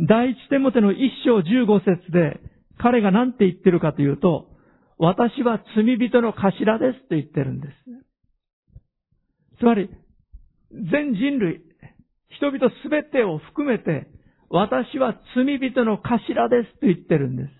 [0.00, 2.40] 第一テモテの1章15節で、
[2.78, 4.48] 彼が何て言ってるかというと、
[4.98, 7.74] 私は罪人の頭ですと言ってるんです。
[9.58, 9.90] つまり、
[10.70, 11.62] 全人類、
[12.36, 14.08] 人々すべてを含めて、
[14.50, 17.50] 私は罪人の頭ですと言ってるんです。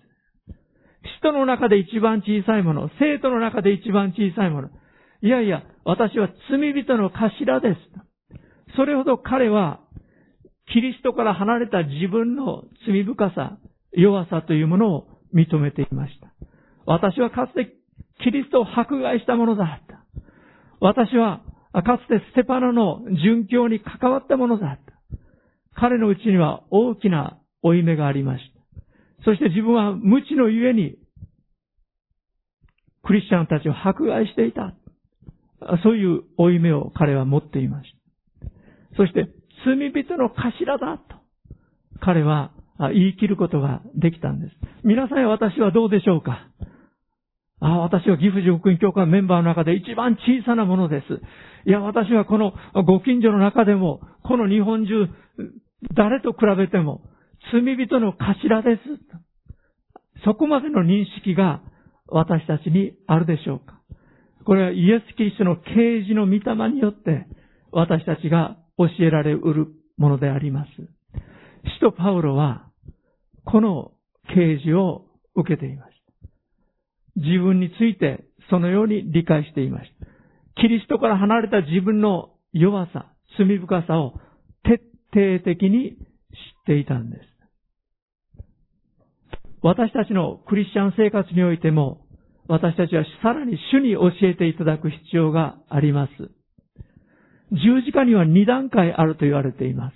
[1.19, 4.69] 人の中で一番小さいもの、生徒の中で一番小さいもの。
[5.21, 8.75] いやいや、私は罪人の頭です。
[8.75, 9.81] それほど彼は、
[10.73, 13.57] キリストから離れた自分の罪深さ、
[13.91, 16.31] 弱さというものを認めていました。
[16.85, 17.73] 私はかつて
[18.23, 20.05] キリストを迫害したものだった。
[20.79, 21.41] 私は
[21.73, 24.98] かつてステパノの殉教に関わったものだった。
[25.79, 29.23] 彼のうちには大きな負い目がありました。
[29.23, 30.95] そして自分は無知のゆえに
[33.03, 34.75] クリスチャンたちを迫害していた。
[35.83, 37.89] そういう負い目を彼は持っていまし
[38.41, 38.47] た。
[38.97, 39.27] そして
[39.65, 41.15] 罪人の頭だと
[42.01, 42.51] 彼は
[42.93, 44.55] 言い切ることができたんです。
[44.83, 46.47] 皆さんや私はどうでしょうか？
[47.61, 51.21] ああ、私は岐阜福音教会メンバーの中で一番小さなものです。
[51.67, 52.53] いや、私はこの
[52.85, 55.09] ご近所の中でも、この日本中、
[55.95, 57.01] 誰と比べても、
[57.51, 58.81] 罪人の頭です。
[60.25, 61.61] そこまでの認識が
[62.07, 63.79] 私たちにあるでしょうか
[64.45, 67.27] これはイエス・キリストの啓示の御霊によって
[67.71, 70.69] 私たちが教えられうるものであります。
[71.75, 72.67] 使徒パウロは
[73.45, 73.91] この
[74.33, 77.21] 啓示を受けていました。
[77.21, 80.07] 自分についてそのように理解していました。
[80.61, 84.13] キリストから離れた自分の弱さ、罪深さを
[85.11, 85.97] 徹底的に知っ
[86.65, 87.23] ていたんです。
[89.61, 92.05] 私たちのクリスチャン生活においても、
[92.47, 96.11] 私たちはさらに主に教えていただく必要があります。
[97.51, 99.95] 十字架には二段階あると言われています。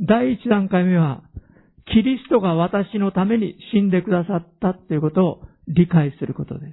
[0.00, 1.22] 第一段階目は、
[1.92, 6.72] キリストが私のために死んでくださったということを理解することです。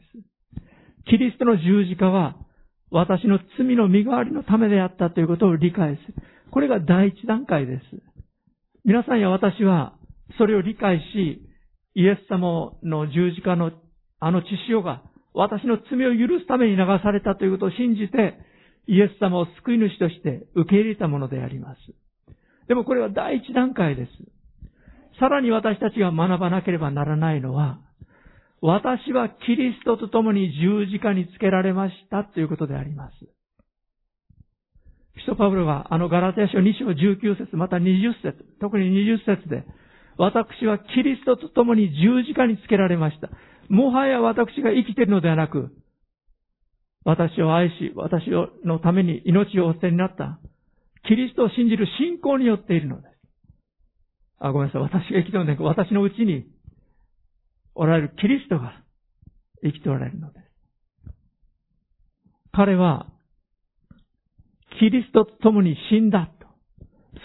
[1.10, 2.38] キリストの十字架は
[2.91, 6.13] 私の罪の身代わりのためであったということを理解する。
[6.52, 7.84] これが第一段階です。
[8.86, 9.93] 皆さんや私は
[10.38, 11.41] それを理解し、
[11.95, 13.71] イエス様の十字架の
[14.19, 18.36] あの血潮が私の罪を許すために流されたということを信じて、
[18.88, 21.80] イエス様を救い主として受け入れたものであります。
[22.67, 24.12] でもこれは第一段階です。
[25.19, 27.80] さらに私たちが学ばなければならないのは、
[28.62, 33.13] 私はキリストと共に十字架につけられましたということであります。
[35.19, 39.65] 使徒パウロはあのガラテヤ書2章19節また20節特に20節で
[40.19, 43.30] 私はキリストと共に十字架につけられました。
[43.69, 45.72] もはや私が生きているのではなく、
[47.06, 48.26] 私を愛し、私
[48.65, 50.39] のために命をお捨てになった、
[51.08, 53.13] キリストを信じる信仰によっているのです。
[54.39, 54.82] あ、ごめんなさい。
[54.82, 56.45] 私が生きてるのではなく、私のうちに
[57.80, 58.74] おられるキリストが
[59.63, 60.46] 生きておられるのです。
[62.52, 63.08] 彼は、
[64.80, 66.48] キリストと共に死んだと。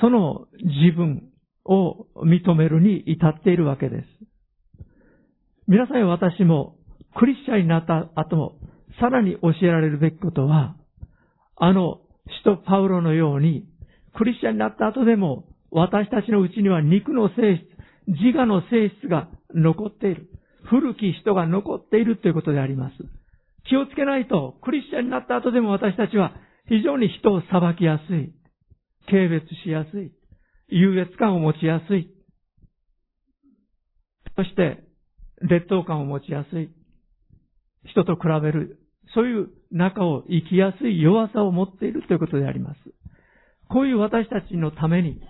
[0.01, 1.25] その自分
[1.65, 4.07] を認めるに至っているわけです。
[5.67, 6.77] 皆さんや私も
[7.17, 8.59] クリスチャンになった後も
[9.01, 10.77] さらに教えられるべきことは、
[11.57, 12.01] あの
[12.45, 13.67] 使徒パウロのように
[14.17, 17.75] クリスチャンになった後でも私たちのうちには肉の性質、
[18.07, 20.29] 自我の性質が残っている。
[20.65, 22.95] 古き人が残っているということであります。
[23.69, 26.33] 気をつけないと、クリスチャンになった後でも私たちは
[26.69, 28.33] 非常に人を裁きやすい。
[29.07, 30.13] 軽蔑しやすい。
[30.69, 32.11] 優越感を持ちやすい。
[34.37, 34.83] そして、
[35.41, 36.71] 劣等感を持ちやすい。
[37.87, 38.81] 人と比べる。
[39.15, 42.79] そういう中を生きやすい弱さを持っているということであります。
[43.69, 45.21] こういう私たちのために、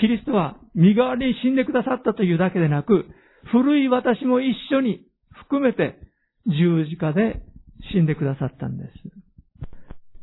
[0.00, 3.06] キリストは身代わりに死んでくださったというだけでなく、
[3.52, 5.98] 古い私も一緒に含めて
[6.46, 7.42] 十字架で
[7.92, 8.90] 死んでくださったんです。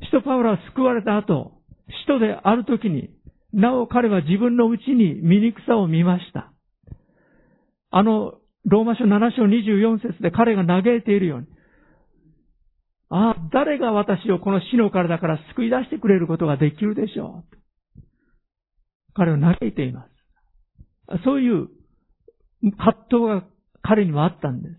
[0.06, 1.54] 使徒パウロは救われた後、
[2.06, 3.10] 使徒である時に、
[3.54, 6.52] なお彼は自分のうちに醜さを見ました。
[7.92, 8.36] あの、
[8.66, 11.48] ローマ書7章24節で彼が嘆いているように、
[13.10, 18.02] ああ、誰が私をこの死の体から救い出してくれることができるでしょう。
[19.14, 21.24] 彼は嘆いています。
[21.24, 21.68] そういう
[22.72, 23.44] 葛藤が
[23.82, 24.76] 彼にはあったんです。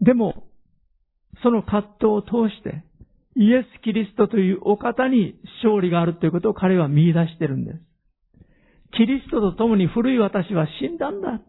[0.00, 0.46] でも、
[1.42, 2.84] その葛藤を通して、
[3.36, 7.78] イエス・キリストというお方に勝利があるということを彼は見出してるんです。
[8.96, 11.40] キリストと共に古い私は死んだんだ。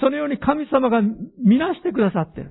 [0.00, 2.50] そのように神様が見なしてくださってる。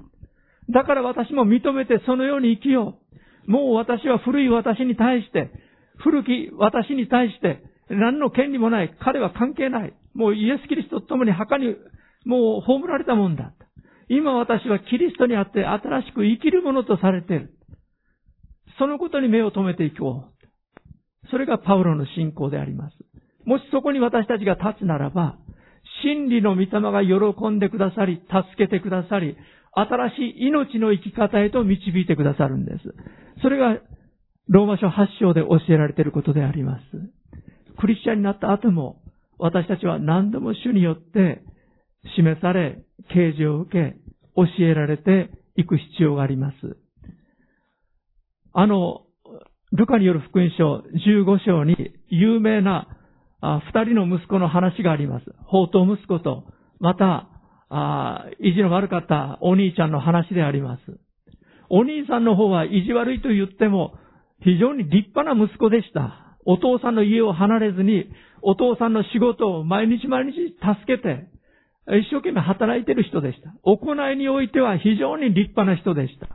[0.70, 3.00] だから私も認めてそのように生きよ
[3.48, 3.52] う。
[3.52, 5.52] もう私は古い私に対して、
[5.98, 8.96] 古き私に対して何の権利もない。
[9.00, 9.94] 彼は関係ない。
[10.14, 11.76] もうイエス・キリストと共に墓に
[12.26, 13.54] もう葬られたもんだ。
[14.10, 17.54] 今私はキリストにあって新しく生きるものとされている。
[18.78, 21.28] そのことに目を留めていこう。
[21.32, 22.96] それがパウロの信仰であります。
[23.46, 25.38] もしそこに私たちが立つならば、
[26.04, 29.38] 真理の御霊が喜んでくださり、助けてくださり、
[29.74, 32.78] 新しい命の生き方へと導いてくださるんです。
[33.42, 33.80] それが、
[34.48, 36.84] ローマ書8章で教えられていることであります。
[37.80, 39.02] クリスチャンになった後も、
[39.38, 41.44] 私たちは何度も主によって
[42.16, 43.96] 示され、啓示を受け、
[44.36, 46.78] 教えられていく必要があります。
[48.54, 49.02] あの、
[49.72, 51.76] ルカによる福音書15章に
[52.10, 52.88] 有名な
[53.42, 55.26] 二人の息子の話があります。
[55.46, 56.46] 宝刀息子と、
[56.80, 57.30] また、
[57.68, 60.82] あ意地の悪かったお兄ちゃんの話であります。
[61.70, 63.96] お兄さんの方は意地悪いと言っても、
[64.42, 66.38] 非常に立派な息子でした。
[66.46, 68.06] お父さんの家を離れずに、
[68.42, 71.28] お父さんの仕事を毎日毎日助けて、
[71.88, 73.54] 一生懸命働いている人でした。
[73.64, 76.28] 行いにおいては非常に立派な人でした。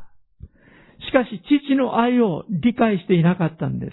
[1.06, 3.92] しかし、父の愛を理解していなかったんです。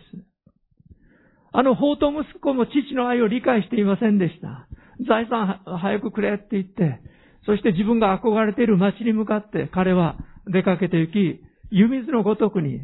[1.51, 4.67] あの宝刀息子も父の愛を理解していませんでした。
[5.07, 7.01] 財産早くくれって言って、
[7.45, 11.41] そして自分が憧れている町に向かって彼は出かけて行き、
[11.71, 12.81] 湯水のごとくに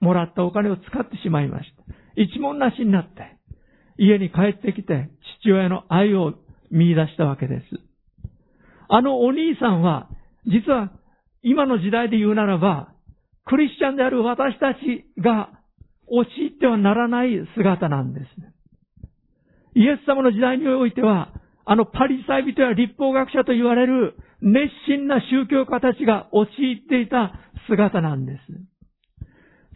[0.00, 1.94] もらったお金を使ってしまいました。
[2.20, 3.38] 一文なしになって、
[3.96, 6.34] 家に帰ってきて父親の愛を
[6.70, 7.93] 見出したわけです。
[8.88, 10.08] あのお兄さんは、
[10.46, 10.90] 実は
[11.42, 12.88] 今の時代で言うならば、
[13.46, 15.50] クリスチャンである私たちが
[16.06, 18.26] 陥ってはならない姿なんです。
[19.74, 21.32] イエス様の時代においては、
[21.66, 27.32] あのパリサイ人や立法学者と言われる熱心な宗教家たちが陥っていた
[27.68, 28.40] 姿なんです。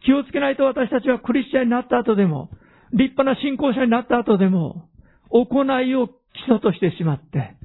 [0.04, 2.50] 気をつけないと私たちはクリスチャンになった後でも、
[2.92, 4.88] 立派な信仰者になった後でも、
[5.30, 6.12] 行いを基
[6.46, 7.57] 礎としてしまって、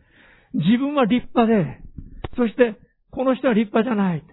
[0.54, 1.80] 自分は立派で、
[2.36, 2.76] そして
[3.12, 4.24] この人は立派じゃない、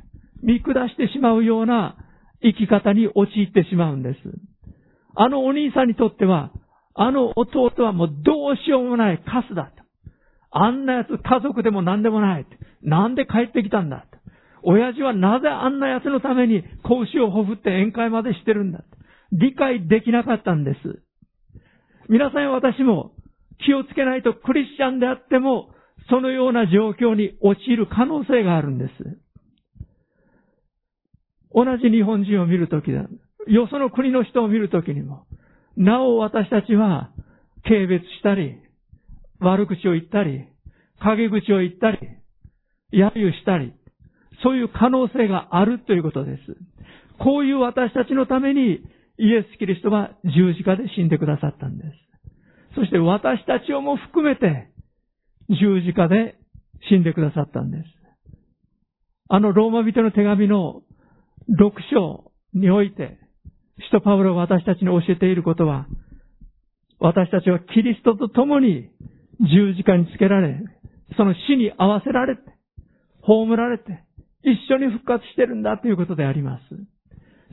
[0.43, 1.97] 見下してしまうような
[2.43, 4.19] 生き方に陥ってしまうんです。
[5.17, 6.51] あのお兄さんにとっては、
[6.95, 9.83] あの弟はもうどうしようもないカスだと。
[10.51, 12.47] あんな奴家族でも何でもない。
[12.83, 14.07] なんで帰ってきたんだ。
[14.63, 18.85] 親父はなぜあんな奴のために格子をほふって宴会までしてるんだ。
[19.33, 21.03] 理解できなかったんです。
[22.09, 23.13] 皆さん私も
[23.65, 25.71] 気をつけないとクリスチャンであっても
[26.11, 28.91] そのような状況に陥る可能性があるんです。
[31.55, 33.07] 同じ日本人を見るときだ。
[33.47, 35.27] よその国の人を見るときにも、
[35.77, 37.11] なお私たちは
[37.65, 38.57] 軽蔑したり、
[39.41, 40.47] 悪口を言ったり、
[41.01, 41.99] 陰口を言ったり、
[42.93, 43.73] 揶揄したり、
[44.43, 46.57] そういう可能性があるということです。
[47.19, 48.81] こういう私たちのために
[49.19, 51.91] イエス・キリストは十字架で死んでくださったんです。
[52.75, 54.70] そして私たちをも含めて
[55.51, 56.37] 十字架で
[56.89, 57.85] 死んでくださったんです。
[59.29, 60.83] あのローマ人の手紙の
[61.49, 63.19] 6章において、
[63.79, 65.87] 使徒パウロが私たちに教えていることは、
[66.99, 68.91] 私たちはキリストと共に
[69.41, 70.61] 十字架につけられ、
[71.17, 72.43] その死に合わせられて、
[73.23, 74.05] 葬られて、
[74.43, 76.63] 一緒に復活してるんだということであります。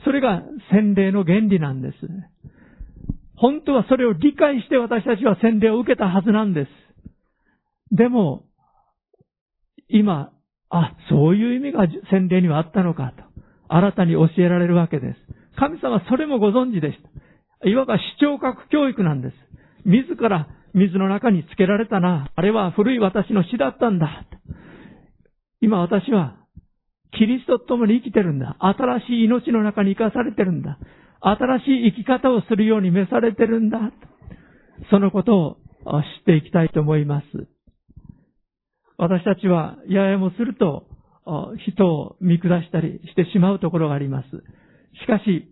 [0.04, 1.96] それが洗礼の原理なんです。
[3.36, 6.87] 本当はそれを理解して私たちは洗礼を受けたはずなんです。
[7.92, 8.46] でも、
[9.90, 10.32] 今、
[10.70, 13.24] あ、そういう意味が洗礼にはあったのかと。
[13.70, 15.16] 新たに教えられるわけです。
[15.58, 16.98] 神様それもご存知でし
[17.62, 17.70] た。
[17.70, 19.34] いわば視聴覚教育なんです。
[19.86, 22.30] 自ら水の中につけられたな。
[22.36, 24.26] あれは古い私の死だったんだ。
[25.62, 26.36] 今私は
[27.18, 28.58] キリストと共に生きてるんだ。
[28.60, 30.78] 新しい命の中に生かされてるんだ。
[31.22, 33.92] 新しい生き方をするように召されてるんだ。
[34.92, 35.58] そのことを
[36.20, 37.26] 知っていきたいと思います。
[38.98, 40.88] 私たちは、ややもすると、
[41.68, 44.28] 人を見下したりしてしまうところがあります。
[45.02, 45.48] しかし、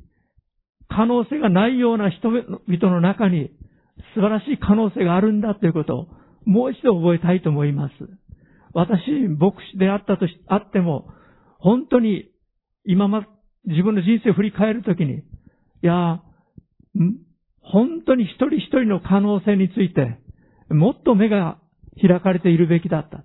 [0.87, 3.51] 可能性がないような人々の中に
[4.13, 6.07] 素晴らしい可能性があるんだということを
[6.45, 7.93] もう一度覚えたいと思います。
[8.73, 11.07] 私、牧師であったとし、あっても、
[11.59, 12.29] 本当に
[12.85, 13.27] 今ま、
[13.65, 15.21] 自分の人生を振り返るときに、い
[15.81, 16.21] や、
[17.61, 20.19] 本当に一人一人の可能性について、
[20.69, 21.57] もっと目が
[21.99, 23.23] 開かれているべきだった。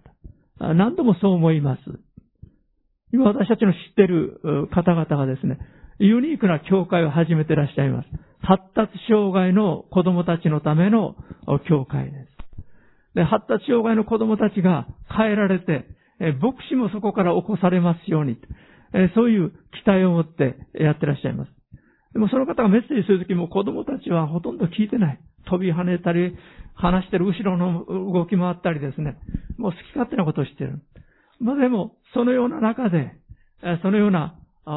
[0.61, 1.81] 何度もそう思います。
[3.13, 5.59] 今私たちの知ってる方々がですね、
[5.99, 8.09] ユニークな教会を始めてらっしゃいます。
[8.43, 11.17] 発達障害の子供たちのための
[11.69, 12.27] 教会です。
[13.15, 14.87] で発達障害の子供たちが
[15.17, 15.87] 変えられて、
[16.41, 18.39] 牧師もそこから起こされますように、
[19.15, 21.53] そういう期待を持ってやってらっしゃいます。
[22.13, 25.21] でもその方がメッセージするときも子供たちはほとんど聞いてない。
[25.49, 26.37] 飛び跳ねたり、
[26.75, 29.17] 話してる後ろの動き回ったりですね。
[29.59, 30.81] もう好き勝手なことをしてる。
[31.41, 33.13] まあでも、そのような中で、
[33.83, 34.35] そのような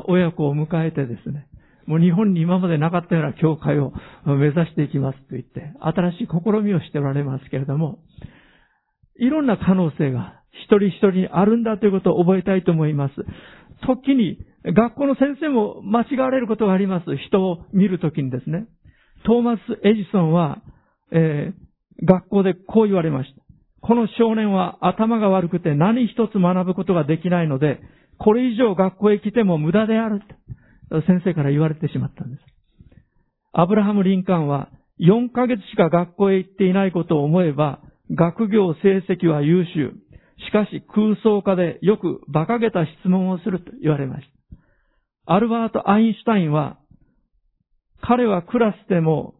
[0.07, 1.47] 親子を迎えてですね、
[1.86, 3.93] もう日本に今までなかったような教会を
[4.25, 7.99] 目指していきますと言って、新しい試みをしておられますけれども、
[9.19, 13.13] いろんな可能性が一人一人にあるんだということを覚えたいと思います。
[13.86, 17.17] 時に、学校の先生も間違われることがあります。
[17.28, 18.67] 人を見るときにですね。
[19.26, 20.61] トーマス・エジソンは、
[21.11, 23.41] えー、学校でこう言われました。
[23.82, 27.82] この少年は頭が悪くて何一つ学ぶことができないので、
[28.17, 30.21] これ以上学校へ来ても無駄である。
[31.07, 32.43] 先生から言われてしまったんです。
[33.51, 34.69] アブラハム・リンカンは
[34.99, 39.93] 4ヶ月しか学校へ行っていないことを思えば、学業成績は優秀。
[40.38, 44.27] しかし空想家でよく馬鹿げた質問をすると言われまし
[45.25, 45.34] た。
[45.34, 46.77] アルバート・アインシュタインは、
[48.01, 49.36] 彼はクラスでも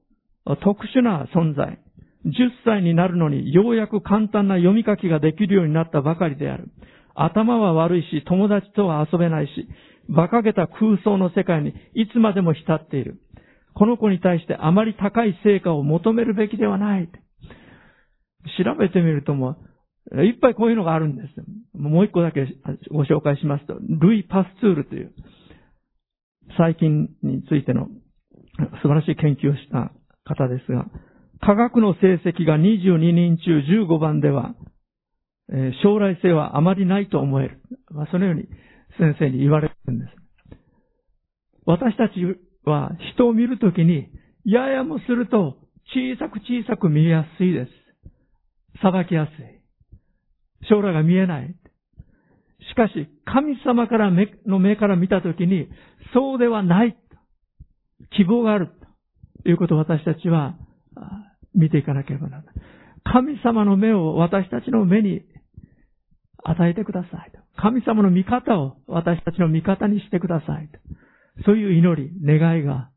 [0.46, 1.80] 特殊な存在。
[2.26, 2.32] 10
[2.64, 6.70] 歳になるのにようやく簡単な読み書きができるようになったばかりである。
[7.16, 9.68] 頭は悪いし、友達とは遊べないし、
[10.08, 13.20] 馬鹿げた空想の世界にいつまでも浸っている。
[13.74, 17.10] この子に対してあまり高い成果を求めるべきではない。
[18.64, 19.58] 調べてみるとも、
[20.22, 21.78] いっぱいこういうのがあるんです。
[21.78, 22.46] もう一個だけ
[22.92, 25.14] ご紹介しますと、ルイ・パスツールという、
[26.58, 27.88] 最近についての
[28.82, 29.92] 素晴らしい研究をした
[30.24, 30.86] 方ですが、
[31.42, 34.56] 科学の成績が22人中15番では、
[35.84, 37.62] 将来性はあまりないと思える。
[37.90, 38.48] まあ、そのように
[38.98, 40.12] 先生に言われてるんです。
[41.66, 42.14] 私たち
[42.66, 44.10] は人を見るときに、
[44.46, 45.58] ややもすると
[45.94, 47.72] 小さく小さく見えやすいです。
[48.82, 49.63] 裁きやすい。
[50.70, 51.56] 将来が見えない。
[52.70, 55.68] しかし、神様から目の目から見たときに、
[56.14, 56.98] そうではない。
[58.16, 58.70] 希望がある。
[59.44, 60.56] ということを私たちは
[61.54, 62.56] 見ていかなければならない。
[63.04, 65.22] 神様の目を私たちの目に
[66.44, 67.32] 与えてください。
[67.58, 70.70] 神様の見方を私たちの味方にしてください。
[71.46, 72.90] そういう祈り、願いが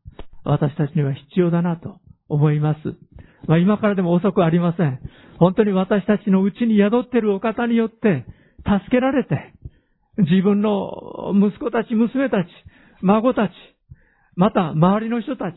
[0.43, 1.99] 私たちには必要だなと
[2.29, 2.79] 思います。
[3.45, 4.99] まあ、今からでも遅くありません。
[5.37, 8.25] 本当に私たちのうちに宿っているお方によって
[8.65, 9.53] 助けられて、
[10.17, 12.47] 自分の息子たち、娘たち、
[13.01, 13.51] 孫たち、
[14.35, 15.55] また周りの人たち、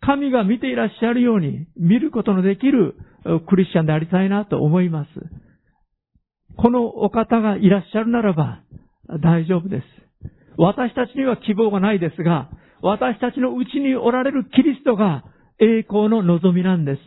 [0.00, 2.94] 神が見ていらっしゃるように見ることのできる
[3.48, 5.08] クリスチャンでありたいなと思います。
[6.56, 8.60] このお方がいらっしゃるならば
[9.22, 9.84] 大丈夫です。
[10.58, 12.50] 私たちには希望がないですが、
[12.82, 15.24] 私たちのうちにおられるキリストが
[15.58, 17.00] 栄光の望みなんです。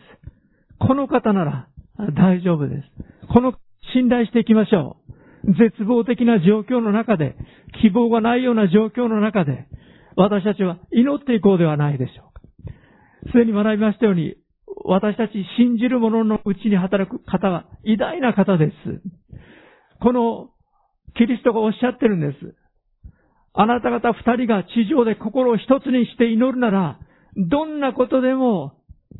[0.79, 1.67] この方なら
[2.15, 2.83] 大丈夫です。
[3.33, 3.53] この
[3.93, 4.97] 信頼していきましょ
[5.43, 5.53] う。
[5.53, 7.35] 絶望的な状況の中で、
[7.81, 9.67] 希望がないような状況の中で、
[10.15, 12.41] 私たちは祈っていこうではないでしょうか。
[13.31, 14.35] すでに学びましたように、
[14.85, 18.73] 私たち信じる者のうちに働く方は偉大な方です。
[20.01, 20.49] この
[21.15, 22.55] キリストがおっしゃってるんです。
[23.53, 26.99] あなた方二人が地上で心を一つにして祈るなら、
[27.39, 28.73] どんなことでも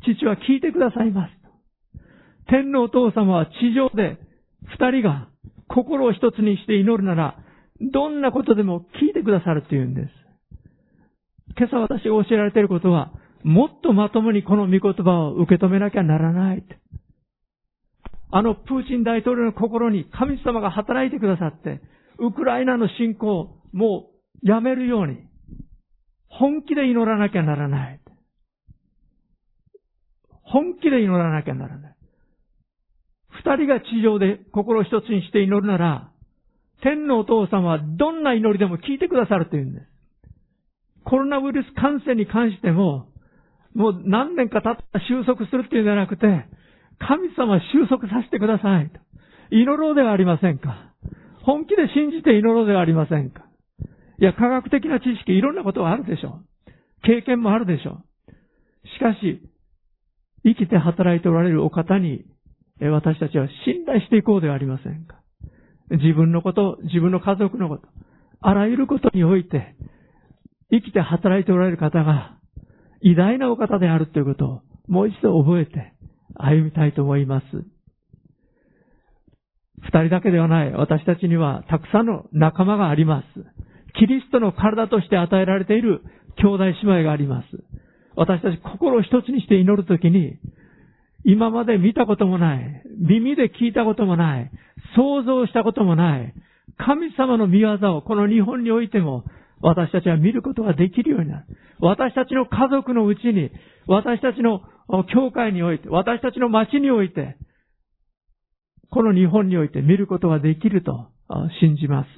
[0.04, 1.32] 父は聞いてくださいます。
[2.48, 4.18] 天皇お父様は地上で
[4.78, 5.28] 二人が
[5.68, 7.38] 心を一つにして祈るなら、
[7.80, 10.08] どんなことでも聞いてくださるというんです。
[11.56, 13.12] 今朝私が教えられていることは、
[13.42, 16.64] もっとまともにこの御言葉を受け止めなきゃならない。
[18.32, 21.80] あのプーチン大統領の心に神様が働いてくださって、
[22.18, 24.10] ウクライナの侵攻をも
[24.42, 25.18] うやめるように、
[26.28, 27.99] 本気で祈らなきゃならない。
[30.52, 31.96] 本気で祈らなきゃならない。
[33.44, 36.10] 二人が地上で心一つにして祈るなら、
[36.82, 39.86] 天のお父様はどんな祈りでも聞いてくださるというんです。
[41.04, 43.08] コロナウイルス感染に関しても、
[43.74, 46.26] もう何年か経ったら収束するっていうんじゃなくて、
[46.98, 48.98] 神様収束させてくださいと。
[49.50, 50.92] 祈ろうではありませんか。
[51.42, 53.44] 本気で信じて祈ろうではありませんか。
[54.18, 56.44] いや、科学的な知識、いろんなことがあるでしょう。
[57.02, 58.88] 経験もあるでしょう。
[58.88, 59.40] しかし、
[60.44, 62.24] 生きて働いておられるお方に、
[62.80, 65.20] 私たちは信頼していこうではありませんか。
[65.90, 67.88] 自分のこと、自分の家族のこと、
[68.40, 69.74] あらゆることにおいて、
[70.70, 72.38] 生きて働いておられる方が、
[73.02, 75.92] 偉大なお方であるということを、もう一度覚えて、
[76.34, 77.46] 歩みたいと思います。
[79.82, 80.72] 二人だけではない。
[80.72, 83.26] 私たちにはたくさんの仲間があります。
[83.98, 86.02] キリストの体として与えられている
[86.36, 87.46] 兄弟姉妹があります。
[88.20, 90.36] 私たち心を一つにして祈るときに、
[91.24, 94.50] 今まで見たこともない、耳で聞いたこともない、
[94.94, 96.34] 想像したこともない、
[96.76, 99.24] 神様の見業をこの日本においても
[99.62, 101.46] 私たちは見ることができるようになる。
[101.80, 103.50] 私たちの家族のうちに、
[103.86, 104.60] 私たちの
[105.14, 107.38] 教会において、私たちの町において、
[108.90, 111.08] この日本において見ることができると
[111.62, 112.08] 信じます。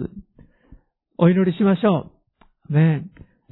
[1.16, 2.11] お祈りしましょ
[2.70, 2.74] う。
[2.74, 3.07] ね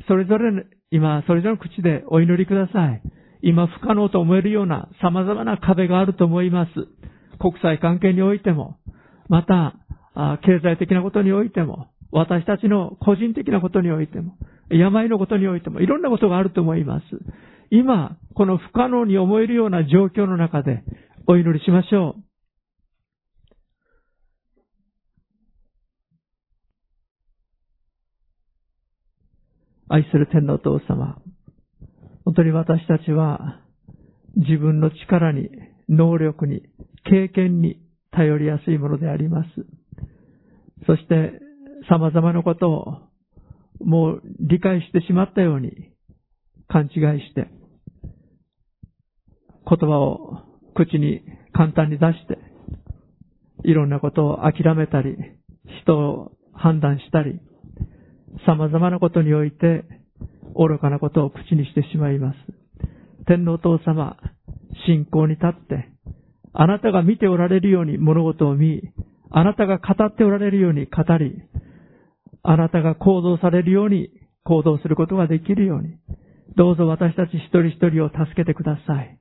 [0.09, 3.03] それぞれ、今、それぞれの口でお祈りください。
[3.43, 6.71] 今不可能と思えるような様々な壁があると思います。
[7.39, 8.77] 国際関係においても、
[9.29, 9.77] また、
[10.43, 14.37] 経済的なことにおいても、私たちの個人的なことにおいても、
[14.69, 17.05] 病のことにおいても、いろんなことがあると思います。
[17.71, 20.83] 今、この不可能に思えるような状況の中で
[21.29, 22.30] お祈りしましょう。
[29.93, 31.21] 愛する天皇父様、
[32.25, 33.61] 本当に私たちは
[34.37, 35.51] 自分の力に、
[35.89, 36.63] 能力に、
[37.03, 37.81] 経験に
[38.13, 39.49] 頼りやすいものであります。
[40.87, 41.41] そして
[41.89, 42.99] 様々なことを
[43.81, 45.91] もう理解してしまったように
[46.69, 47.49] 勘違いして、
[49.69, 50.45] 言葉を
[50.77, 51.23] 口に
[51.53, 52.39] 簡単に出して、
[53.65, 55.17] いろんなことを諦めたり、
[55.83, 57.41] 人を判断したり、
[58.47, 59.85] 様々なことにおいて
[60.55, 62.37] 愚かなことを口にしてしまいます。
[63.27, 64.17] 天皇父様、
[64.87, 65.89] 信仰に立って、
[66.53, 68.83] あなたが見ておられるように物事を見、
[69.31, 71.43] あなたが語っておられるように語り、
[72.43, 74.11] あなたが行動されるように
[74.45, 75.99] 行動することができるように、
[76.57, 79.19] どうぞ私たち一人一人を助けてください。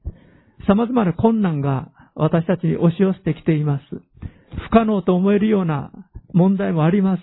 [0.67, 3.83] 様々な困難が私たちに押し寄せてきています。
[4.67, 5.91] 不可能と思えるような
[6.33, 7.21] 問題もあります。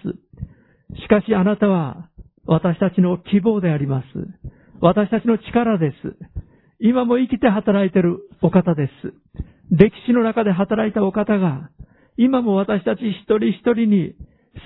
[0.95, 2.09] しかしあなたは
[2.47, 4.07] 私たちの希望であります。
[4.81, 6.17] 私たちの力です。
[6.79, 9.15] 今も生きて働いているお方です。
[9.71, 11.71] 歴史の中で働いたお方が、
[12.17, 14.15] 今も私たち一人一人に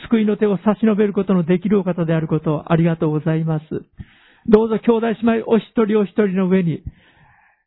[0.08, 3.64] 救いの手を差し伸べることのできるお方であることをありがとうございます。
[4.46, 6.82] どうぞ兄弟姉妹お一人お一人の上に、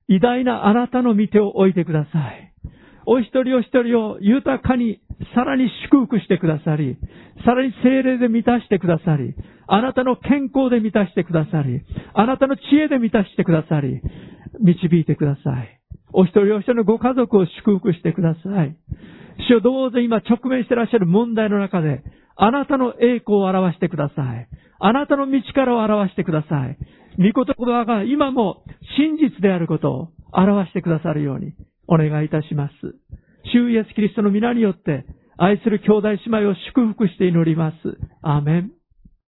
[0.08, 2.54] 偉大なあなたの御手を置いてください。
[3.06, 5.00] お一人お一人を豊かに、
[5.36, 6.98] さらに祝福してくださり、
[7.46, 9.36] さらに精霊で満たしてくださり、
[9.68, 11.82] あなたの健康で満たしてくださり、
[12.14, 14.02] あなたの知恵で満たしてくださり、
[14.60, 15.80] 導いてください。
[16.14, 18.76] お一人お一人のご家族を祝福してください。
[19.50, 22.04] 主をどうぞ今直面してらっしゃる問題の中で、
[22.36, 24.48] あなたの栄光を表してください。
[24.80, 26.78] あなたの道からを表してください。
[27.18, 28.64] 御言葉が今も
[28.98, 31.54] 真実であることを表してくださるように
[31.88, 32.74] お願いいたします。
[33.52, 35.06] 主イエスキリストの皆によって
[35.38, 37.76] 愛する兄弟姉妹を祝福して祈ります。
[38.22, 38.72] アーメン。